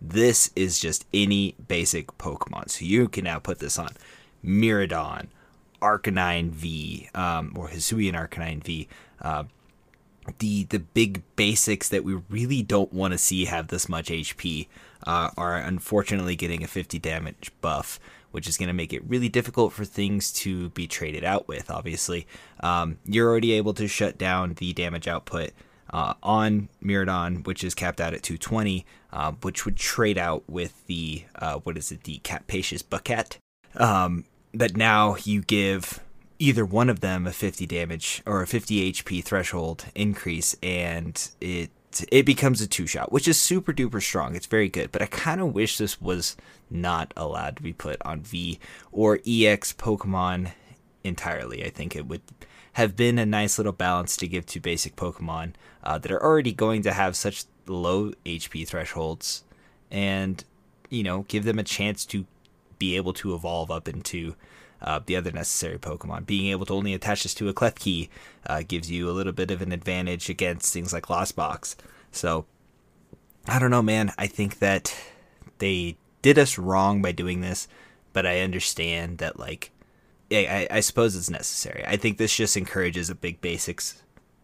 [0.00, 2.70] This is just any basic Pokemon.
[2.70, 3.90] So you can now put this on
[4.44, 5.28] Miraidon,
[5.82, 8.88] Arcanine V, um, or Hisuian Arcanine V.
[9.20, 9.44] Uh,
[10.38, 14.68] the the big basics that we really don't want to see have this much HP
[15.04, 17.98] uh, are unfortunately getting a 50 damage buff
[18.32, 21.70] which is going to make it really difficult for things to be traded out with.
[21.70, 22.26] Obviously,
[22.60, 25.50] um, you're already able to shut down the damage output
[25.90, 30.84] uh, on Miraidon, which is capped out at 220, uh, which would trade out with
[30.86, 33.38] the uh, what is it, the Capacious Bucket.
[33.76, 34.24] Um,
[34.54, 36.00] but now you give
[36.38, 41.70] either one of them a 50 damage or a 50 HP threshold increase, and it
[42.10, 44.34] it becomes a two shot, which is super duper strong.
[44.34, 46.36] It's very good, but I kind of wish this was
[46.70, 48.58] not allowed to be put on V
[48.90, 50.52] or EX Pokemon
[51.04, 51.64] entirely.
[51.64, 52.22] I think it would
[52.74, 55.52] have been a nice little balance to give to basic Pokemon
[55.84, 59.44] uh, that are already going to have such low HP thresholds
[59.90, 60.44] and,
[60.88, 62.24] you know, give them a chance to
[62.82, 64.34] be able to evolve up into
[64.80, 66.26] uh, the other necessary Pokemon.
[66.26, 68.08] Being able to only attach this to a Klefki
[68.48, 71.76] uh, gives you a little bit of an advantage against things like Lost Box.
[72.10, 72.44] So,
[73.46, 74.12] I don't know, man.
[74.18, 74.92] I think that
[75.58, 77.68] they did us wrong by doing this,
[78.12, 79.70] but I understand that, like,
[80.32, 81.84] I, I suppose it's necessary.
[81.86, 84.02] I think this just encourages a big basics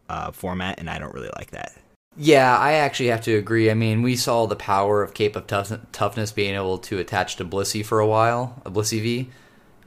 [0.08, 1.72] uh, format, and I don't really like that.
[2.20, 3.70] Yeah, I actually have to agree.
[3.70, 7.44] I mean, we saw the power of Cape of Toughness being able to attach to
[7.44, 9.30] Blissey for a while, a Blissey V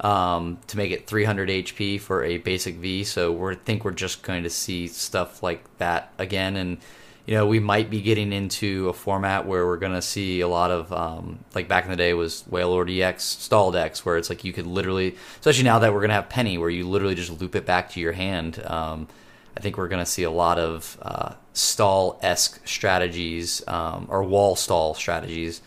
[0.01, 3.03] um, to make it 300 HP for a basic V.
[3.03, 6.77] So we think we're just going to see stuff like that again, and
[7.25, 10.47] you know we might be getting into a format where we're going to see a
[10.47, 14.29] lot of um, like back in the day was Wailord EX stall decks where it's
[14.29, 17.15] like you could literally, especially now that we're going to have Penny, where you literally
[17.15, 18.63] just loop it back to your hand.
[18.65, 19.07] Um,
[19.55, 24.23] I think we're going to see a lot of uh, stall esque strategies um, or
[24.23, 25.61] wall stall strategies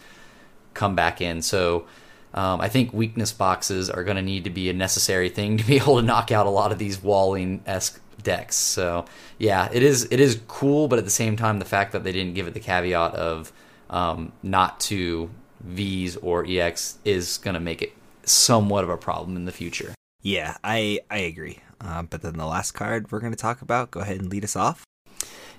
[0.73, 1.43] come back in.
[1.43, 1.87] So
[2.33, 5.65] um, I think weakness boxes are going to need to be a necessary thing to
[5.65, 8.57] be able to knock out a lot of these walling esque decks.
[8.57, 9.05] So
[9.39, 12.13] yeah, it is it is cool, but at the same time, the fact that they
[12.13, 13.53] didn't give it the caveat of
[13.91, 15.31] um, not to
[15.61, 17.93] V's or EX is going to make it
[18.25, 19.95] somewhat of a problem in the future.
[20.23, 21.59] Yeah, I I agree.
[21.85, 24.45] Uh, but then the last card we're going to talk about, go ahead and lead
[24.45, 24.85] us off.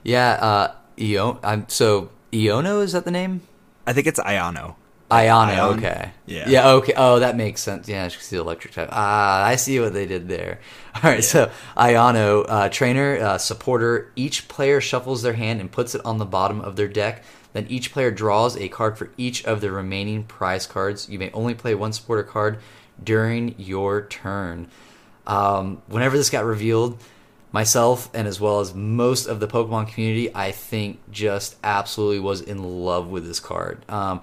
[0.04, 3.42] Yeah, uh, Io- I'm so Iono is that the name?
[3.86, 4.76] I think it's Ayano.
[5.12, 5.78] Iono, Ion?
[5.78, 6.12] okay.
[6.26, 6.50] Yeah.
[6.50, 6.94] Yeah, okay.
[6.98, 7.88] Oh, that makes sense.
[7.88, 8.90] Yeah, she's the electric type.
[8.92, 10.60] Ah, I see what they did there.
[10.96, 15.94] All right, so Iono, uh, trainer, uh, supporter, each player shuffles their hand and puts
[15.94, 17.24] it on the bottom of their deck.
[17.54, 21.08] Then each player draws a card for each of the remaining prize cards.
[21.08, 22.58] You may only play one supporter card
[23.02, 24.68] during your turn.
[25.28, 26.98] Um, whenever this got revealed,
[27.52, 32.42] myself and as well as most of the Pokemon community, I think just absolutely was
[32.42, 33.90] in love with this card.
[33.90, 34.22] Um,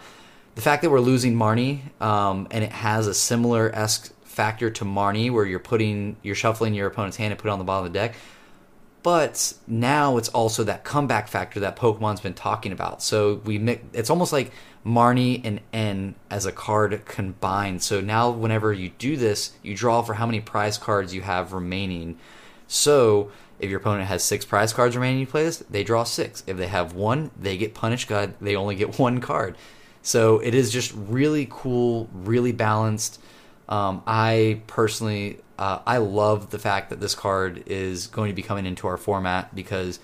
[0.54, 4.84] the fact that we're losing Marnie um, and it has a similar esque factor to
[4.84, 7.86] Marnie, where you're putting you're shuffling your opponent's hand and put it on the bottom
[7.86, 8.16] of the deck.
[9.02, 13.02] But now it's also that comeback factor that Pokemon's been talking about.
[13.02, 13.58] So we
[13.94, 14.52] it's almost like
[14.84, 17.82] Marnie and N as a card combined.
[17.82, 21.52] So now whenever you do this, you draw for how many prize cards you have
[21.52, 22.18] remaining.
[22.66, 26.42] So if your opponent has six prize cards remaining, you play this, they draw six.
[26.46, 28.08] If they have one, they get punished.
[28.08, 29.56] God, they only get one card.
[30.02, 33.20] So it is just really cool, really balanced.
[33.68, 38.42] Um, I personally, uh, I love the fact that this card is going to be
[38.42, 40.00] coming into our format because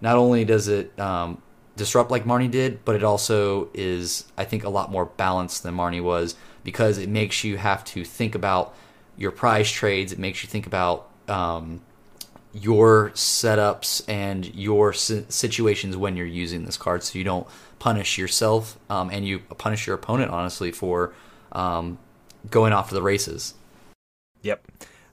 [0.00, 1.40] not only does it um,
[1.76, 5.74] disrupt like Marnie did, but it also is, I think, a lot more balanced than
[5.74, 8.74] Marnie was because it makes you have to think about
[9.16, 10.12] your prize trades.
[10.12, 11.80] It makes you think about um,
[12.52, 17.46] your setups and your si- situations when you're using this card, so you don't
[17.78, 21.12] punish yourself um, and you punish your opponent honestly for
[21.52, 21.98] um,
[22.50, 23.54] going off to the races.
[24.42, 24.66] Yep.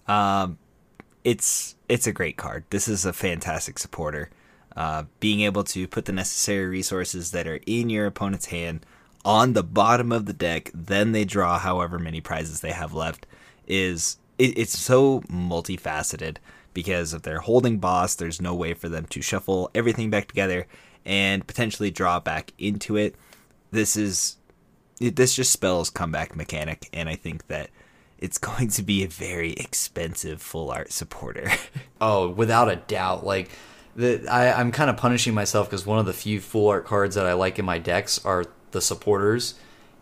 [0.08, 0.58] Um,
[1.24, 2.64] it's it's a great card.
[2.70, 4.30] This is a fantastic supporter.
[4.76, 8.84] Uh, being able to put the necessary resources that are in your opponent's hand
[9.24, 13.26] on the bottom of the deck, then they draw however many prizes they have left,
[13.68, 16.38] is it, it's so multifaceted
[16.74, 20.68] because if they're holding boss, there's no way for them to shuffle everything back together
[21.06, 23.16] and potentially draw back into it.
[23.72, 24.38] This is
[25.00, 27.70] it, this just spells comeback mechanic, and I think that
[28.20, 31.52] it's going to be a very expensive full art supporter.
[32.06, 33.26] Oh, without a doubt.
[33.26, 33.50] Like
[33.96, 37.16] the I, I'm kind of punishing myself because one of the few full art cards
[37.16, 39.56] that I like in my decks are the supporters.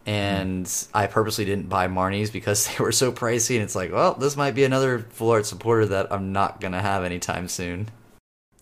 [0.05, 4.15] And I purposely didn't buy Marnies because they were so pricey, and it's like, well,
[4.15, 7.89] this might be another full art supporter that I'm not gonna have anytime soon.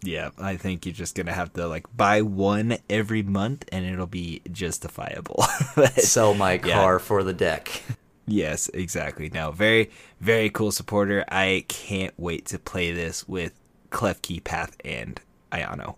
[0.04, 4.06] yeah, I think you're just gonna have to like buy one every month, and it'll
[4.06, 5.44] be justifiable.
[5.96, 6.74] Sell my Yeah.
[6.74, 7.84] car for the deck.
[8.28, 9.30] Yes, exactly.
[9.34, 11.26] Now, very, very cool supporter.
[11.30, 13.54] I can't wait to play this with
[13.92, 15.20] Klefki Path and
[15.52, 15.96] Ayano.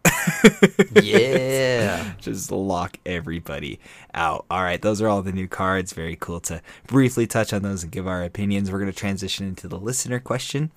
[1.03, 2.13] yeah.
[2.19, 3.79] Just lock everybody
[4.13, 4.45] out.
[4.49, 5.93] All right, those are all the new cards.
[5.93, 8.71] Very cool to briefly touch on those and give our opinions.
[8.71, 10.71] We're going to transition into the listener question.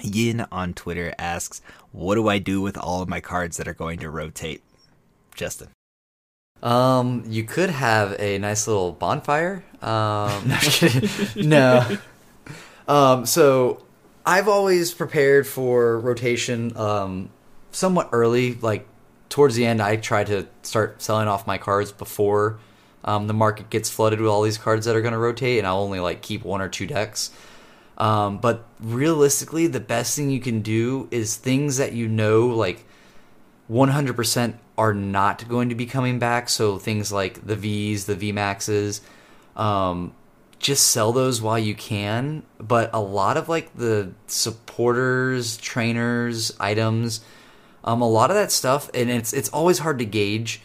[0.00, 1.60] Yin on Twitter asks,
[1.92, 4.62] What do I do with all of my cards that are going to rotate?
[5.34, 5.68] Justin.
[6.62, 9.64] Um, you could have a nice little bonfire.
[9.80, 10.52] Um,
[11.36, 11.98] no, no.
[12.88, 13.82] Um, so
[14.28, 17.30] I've always prepared for rotation um,
[17.72, 18.56] somewhat early.
[18.56, 18.86] Like
[19.30, 22.58] towards the end, I try to start selling off my cards before
[23.04, 25.66] um, the market gets flooded with all these cards that are going to rotate, and
[25.66, 27.30] I'll only like keep one or two decks.
[27.96, 32.84] Um, but realistically, the best thing you can do is things that you know, like
[33.72, 36.50] 100% are not going to be coming back.
[36.50, 39.00] So things like the V's, the V Maxes,
[39.56, 40.12] um,
[40.58, 42.42] just sell those while you can.
[42.58, 47.20] But a lot of like the supporters, trainers, items,
[47.84, 50.60] um, a lot of that stuff, and it's it's always hard to gauge.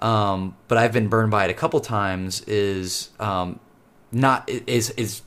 [0.00, 2.42] Um, but I've been burned by it a couple times.
[2.42, 3.58] Is um,
[4.12, 5.22] not is is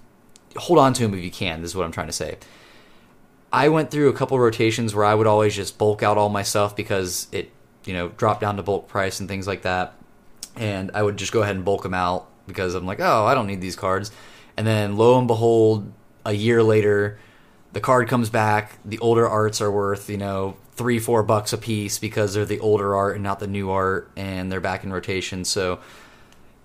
[0.55, 1.61] hold on to them if you can.
[1.61, 2.37] This is what I'm trying to say.
[3.53, 6.43] I went through a couple rotations where I would always just bulk out all my
[6.43, 7.51] stuff because it,
[7.83, 9.93] you know, dropped down to bulk price and things like that.
[10.55, 13.33] And I would just go ahead and bulk them out because I'm like, oh, I
[13.33, 14.11] don't need these cards.
[14.57, 15.91] And then lo and behold,
[16.25, 17.19] a year later,
[17.73, 18.77] the card comes back.
[18.85, 22.59] The older arts are worth, you know, three, four bucks a piece because they're the
[22.59, 25.45] older art and not the new art, and they're back in rotation.
[25.45, 25.79] So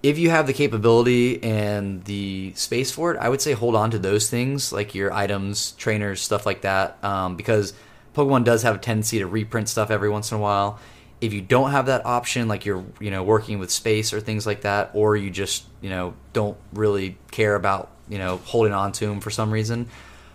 [0.03, 3.91] if you have the capability and the space for it, I would say hold on
[3.91, 7.73] to those things like your items, trainers, stuff like that, um, because
[8.15, 10.79] Pokemon does have a tendency to reprint stuff every once in a while.
[11.21, 14.47] If you don't have that option, like you're you know working with space or things
[14.47, 18.93] like that, or you just you know don't really care about you know holding on
[18.93, 19.89] to them for some reason,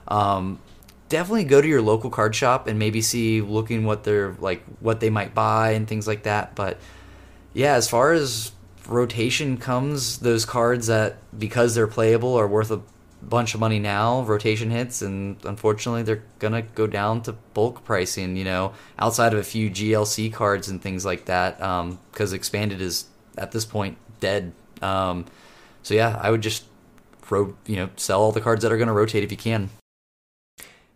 [0.07, 0.59] um,
[1.09, 4.99] definitely go to your local card shop and maybe see looking what they're like what
[4.99, 6.55] they might buy and things like that.
[6.55, 6.79] But
[7.53, 8.51] yeah, as far as
[8.87, 12.81] rotation comes those cards that because they're playable are worth a
[13.21, 14.21] bunch of money now.
[14.23, 18.35] Rotation hits, and unfortunately, they're gonna go down to bulk pricing.
[18.35, 22.81] You know, outside of a few GLC cards and things like that, because um, expanded
[22.81, 23.05] is
[23.37, 24.53] at this point dead.
[24.81, 25.25] Um,
[25.83, 26.65] so yeah, I would just
[27.29, 29.69] ro- you know sell all the cards that are gonna rotate if you can.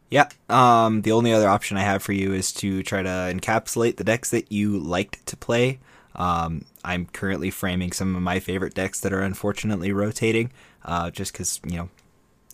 [0.09, 0.30] Yeah.
[0.49, 4.03] Um, the only other option I have for you is to try to encapsulate the
[4.03, 5.80] decks that you liked to play.
[6.15, 10.51] Um, I'm currently framing some of my favorite decks that are unfortunately rotating,
[10.84, 11.89] uh, just because you know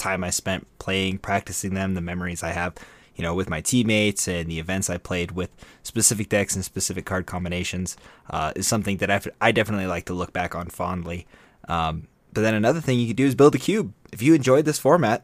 [0.01, 2.73] time I spent playing, practicing them, the memories I have,
[3.15, 5.51] you know, with my teammates and the events I played with
[5.83, 7.95] specific decks and specific card combinations
[8.29, 11.27] uh, is something that I've, I definitely like to look back on fondly.
[11.67, 13.93] Um, but then another thing you could do is build a cube.
[14.11, 15.23] If you enjoyed this format,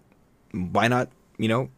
[0.51, 1.69] why not, you know,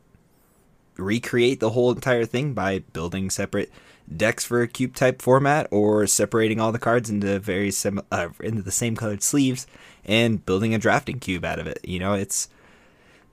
[0.98, 3.72] recreate the whole entire thing by building separate
[4.16, 8.30] decks for a cube type format or separating all the cards into very sim- uh,
[8.42, 9.68] into the same colored sleeves
[10.04, 11.80] and building a drafting cube out of it.
[11.84, 12.50] You know, it's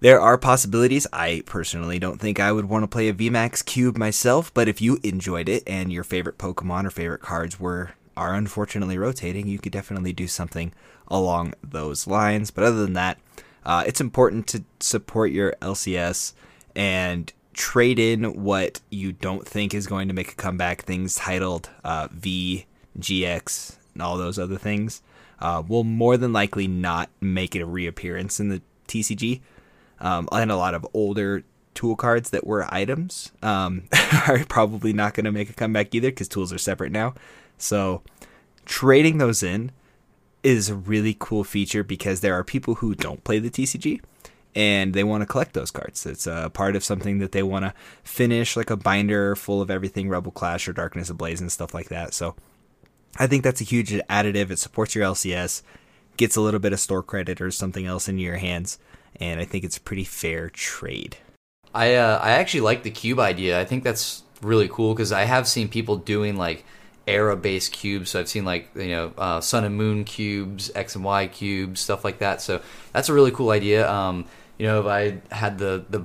[0.00, 1.06] there are possibilities.
[1.12, 4.80] I personally don't think I would want to play a VMAX cube myself, but if
[4.80, 9.58] you enjoyed it and your favorite Pokemon or favorite cards were are unfortunately rotating, you
[9.58, 10.72] could definitely do something
[11.08, 12.50] along those lines.
[12.50, 13.18] But other than that,
[13.64, 16.32] uh, it's important to support your LCS
[16.74, 20.82] and trade in what you don't think is going to make a comeback.
[20.82, 22.66] Things titled uh, V,
[22.98, 25.02] GX, and all those other things
[25.40, 29.40] uh, will more than likely not make it a reappearance in the TCG.
[30.00, 31.44] Um, and a lot of older
[31.76, 33.84] tool cards that were items um,
[34.28, 37.14] are probably not going to make a comeback either because tools are separate now.
[37.58, 38.02] So
[38.64, 39.70] trading those in
[40.42, 44.00] is a really cool feature because there are people who don't play the TCG
[44.54, 46.06] and they want to collect those cards.
[46.06, 49.70] It's a part of something that they want to finish, like a binder full of
[49.70, 52.14] everything Rebel Clash or Darkness Ablaze and stuff like that.
[52.14, 52.34] So
[53.18, 54.50] I think that's a huge additive.
[54.50, 55.62] It supports your LCS,
[56.16, 58.78] gets a little bit of store credit or something else into your hands
[59.20, 61.16] and I think it's a pretty fair trade.
[61.74, 63.60] I uh, I actually like the cube idea.
[63.60, 66.64] I think that's really cool because I have seen people doing like
[67.06, 68.10] era based cubes.
[68.10, 71.80] So I've seen like you know uh, sun and moon cubes, X and Y cubes,
[71.80, 72.40] stuff like that.
[72.40, 72.62] So
[72.92, 73.90] that's a really cool idea.
[73.90, 74.24] Um,
[74.58, 76.04] you know, if I had the the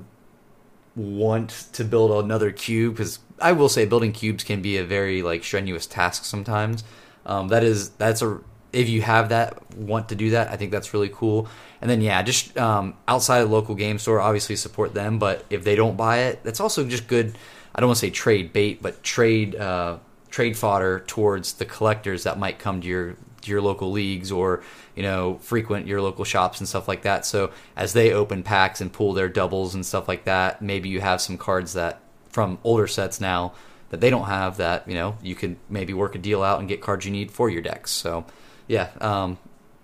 [0.95, 5.21] want to build another cube because I will say building cubes can be a very
[5.21, 6.83] like strenuous task sometimes.
[7.25, 8.41] Um, that is that's a
[8.73, 11.47] if you have that want to do that, I think that's really cool.
[11.81, 15.19] And then yeah, just um, outside of local game store, obviously support them.
[15.19, 17.35] But if they don't buy it, that's also just good.
[17.73, 19.97] I don't want to say trade bait, but trade uh,
[20.29, 24.63] trade fodder towards the collectors that might come to your to your local leagues or
[24.95, 27.25] you know frequent your local shops and stuff like that.
[27.25, 31.01] So as they open packs and pull their doubles and stuff like that, maybe you
[31.01, 33.53] have some cards that from older sets now
[33.89, 36.69] that they don't have that you know you could maybe work a deal out and
[36.69, 37.91] get cards you need for your decks.
[37.91, 38.25] So
[38.71, 39.37] yeah, um,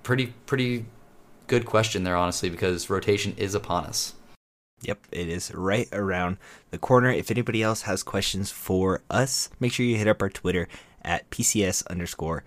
[0.03, 0.85] pretty pretty
[1.47, 4.13] good question there, honestly, because rotation is upon us.
[4.81, 6.37] Yep, it is right around
[6.71, 7.09] the corner.
[7.09, 10.69] If anybody else has questions for us, make sure you hit up our Twitter
[11.01, 12.45] at PCS underscore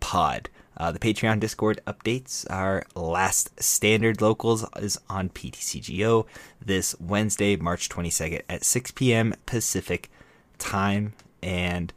[0.00, 0.48] pod.
[0.76, 2.44] Uh, the Patreon Discord updates.
[2.50, 6.26] Our last standard locals is on PTCGO
[6.60, 9.34] this Wednesday, March 22nd at 6 p.m.
[9.46, 10.10] Pacific
[10.58, 11.12] time.
[11.44, 11.92] And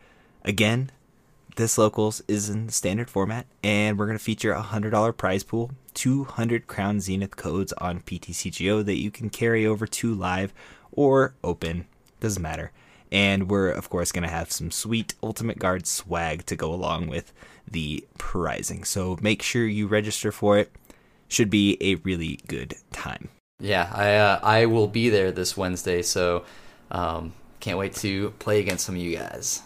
[0.45, 0.91] again,
[1.55, 5.71] this locals is in standard format, and we're going to feature a $100 prize pool
[5.93, 10.53] 200 Crown Zenith codes on PTCGO that you can carry over to live
[10.91, 11.87] or open,
[12.19, 12.71] doesn't matter.
[13.11, 17.07] And we're, of course, going to have some sweet Ultimate Guard swag to go along
[17.07, 17.33] with
[17.67, 18.83] the prizing.
[18.83, 20.71] So make sure you register for it.
[21.27, 23.29] Should be a really good time.
[23.59, 26.45] Yeah, I uh, I will be there this Wednesday, so
[26.91, 29.61] um, can't wait to play against some of you guys.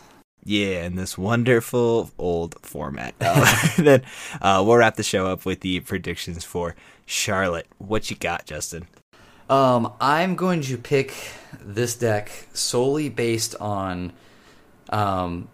[0.46, 3.16] Yeah, in this wonderful old format.
[3.24, 4.04] Uh, then
[4.42, 6.76] uh, we'll wrap the show up with the predictions for
[7.06, 7.66] Charlotte.
[7.78, 8.88] What you got, Justin?
[9.50, 11.14] Um, I'm going to pick
[11.60, 14.14] this deck solely based on.
[14.90, 15.48] Um,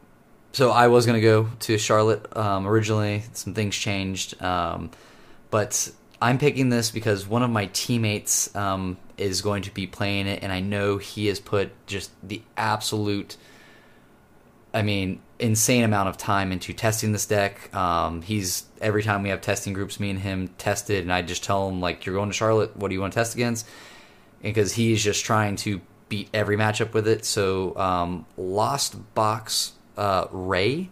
[0.51, 3.23] so I was going to go to Charlotte um, originally.
[3.33, 4.91] Some things changed, um,
[5.51, 10.27] but I'm picking this because one of my teammates um, is going to be playing
[10.27, 13.37] it, and I know he has put just the absolute
[14.73, 17.73] I mean, insane amount of time into testing this deck.
[17.73, 21.43] Um, he's every time we have testing groups, me and him tested, and I just
[21.43, 22.75] tell him like, "You're going to Charlotte.
[22.77, 23.67] What do you want to test against?"
[24.41, 27.25] Because he's just trying to beat every matchup with it.
[27.25, 30.89] So um, Lost Box uh, Ray,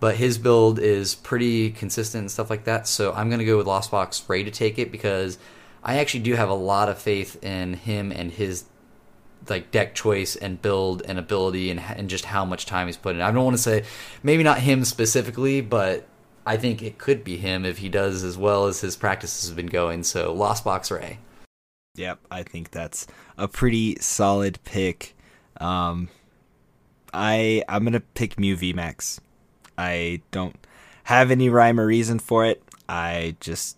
[0.00, 2.86] but his build is pretty consistent and stuff like that.
[2.86, 5.38] So I'm gonna go with Lost Box Ray to take it because
[5.84, 8.64] I actually do have a lot of faith in him and his
[9.48, 13.14] like deck choice and build and ability and and just how much time he's put
[13.16, 13.22] in.
[13.22, 13.84] I don't want to say
[14.22, 16.06] maybe not him specifically, but
[16.46, 19.56] I think it could be him if he does as well as his practices have
[19.56, 20.02] been going.
[20.02, 21.18] So Lost Box Ray.
[21.94, 25.14] Yep, I think that's a pretty solid pick.
[25.60, 26.08] Um,
[27.12, 29.20] I I'm gonna pick Mew VMAX.
[29.76, 30.56] I don't
[31.04, 32.62] have any rhyme or reason for it.
[32.88, 33.76] I just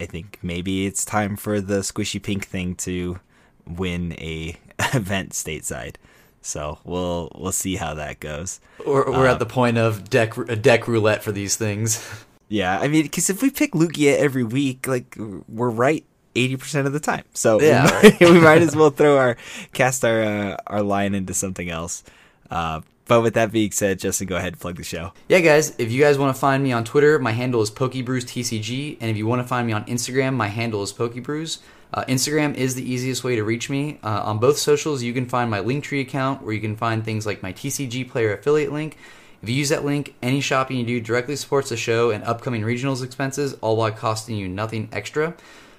[0.00, 3.20] I think maybe it's time for the squishy pink thing to
[3.66, 4.56] win a
[4.94, 5.96] event stateside.
[6.40, 8.60] So we'll we'll see how that goes.
[8.84, 12.24] We're, we're uh, at the point of deck deck roulette for these things.
[12.48, 15.16] Yeah, I mean, because if we pick Lugia every week, like
[15.48, 16.04] we're right
[16.36, 17.24] eighty percent of the time.
[17.32, 19.38] So yeah, we, might, we might as well throw our
[19.72, 22.04] cast our uh, our line into something else.
[22.50, 25.12] Uh, but with that being said, Justin, go ahead and plug the show.
[25.28, 28.98] Yeah, guys, if you guys want to find me on Twitter, my handle is PokeBrews
[29.00, 31.58] and if you want to find me on Instagram, my handle is PokeBrews.
[31.94, 33.98] Uh, Instagram is the easiest way to reach me.
[34.02, 37.26] Uh, on both socials, you can find my Linktree account where you can find things
[37.26, 38.96] like my TCG player affiliate link.
[39.42, 42.62] If you use that link, any shopping you do directly supports the show and upcoming
[42.62, 45.34] regionals expenses, all while costing you nothing extra.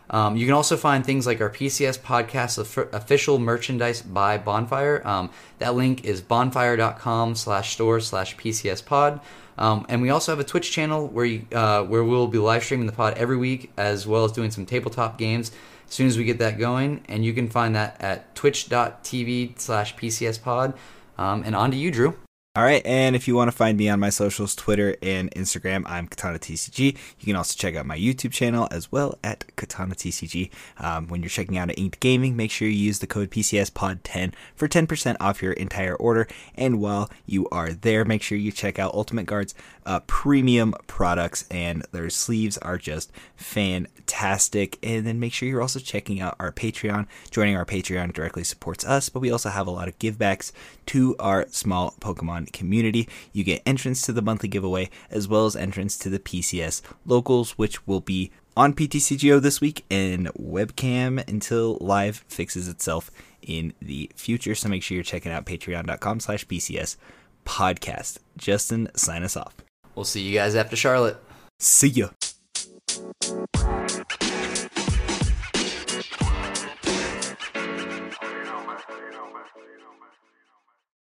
[0.09, 2.59] Um, you can also find things like our PCS podcast
[2.93, 5.01] official merchandise by Bonfire.
[5.07, 9.21] Um, that link is bonfire.com slash store slash PCS pod.
[9.57, 12.63] Um, and we also have a Twitch channel where you, uh, where we'll be live
[12.63, 15.51] streaming the pod every week, as well as doing some tabletop games
[15.87, 17.03] as soon as we get that going.
[17.07, 20.73] And you can find that at twitch.tv slash PCS pod.
[21.17, 22.15] Um, and on to you, Drew.
[22.55, 25.81] All right, and if you want to find me on my socials, Twitter and Instagram,
[25.87, 26.95] I'm Katana TCG.
[27.19, 30.51] You can also check out my YouTube channel as well at Katana TCG.
[30.77, 34.35] Um, when you're checking out at Inked Gaming, make sure you use the code PCSPod10
[34.53, 36.27] for 10% off your entire order.
[36.53, 39.55] And while you are there, make sure you check out Ultimate Guard's
[39.85, 44.77] uh, premium products, and their sleeves are just fantastic.
[44.83, 47.07] And then make sure you're also checking out our Patreon.
[47.31, 50.51] Joining our Patreon directly supports us, but we also have a lot of givebacks
[50.87, 53.07] to our small Pokemon community.
[53.31, 57.51] You get entrance to the monthly giveaway as well as entrance to the PCS locals,
[57.51, 63.09] which will be on PTCGO this week and webcam until live fixes itself
[63.41, 64.55] in the future.
[64.55, 66.97] So make sure you're checking out patreon.com slash PCS
[67.45, 68.19] podcast.
[68.37, 69.55] Justin, sign us off.
[69.95, 71.17] We'll see you guys after Charlotte.
[71.59, 72.09] See ya.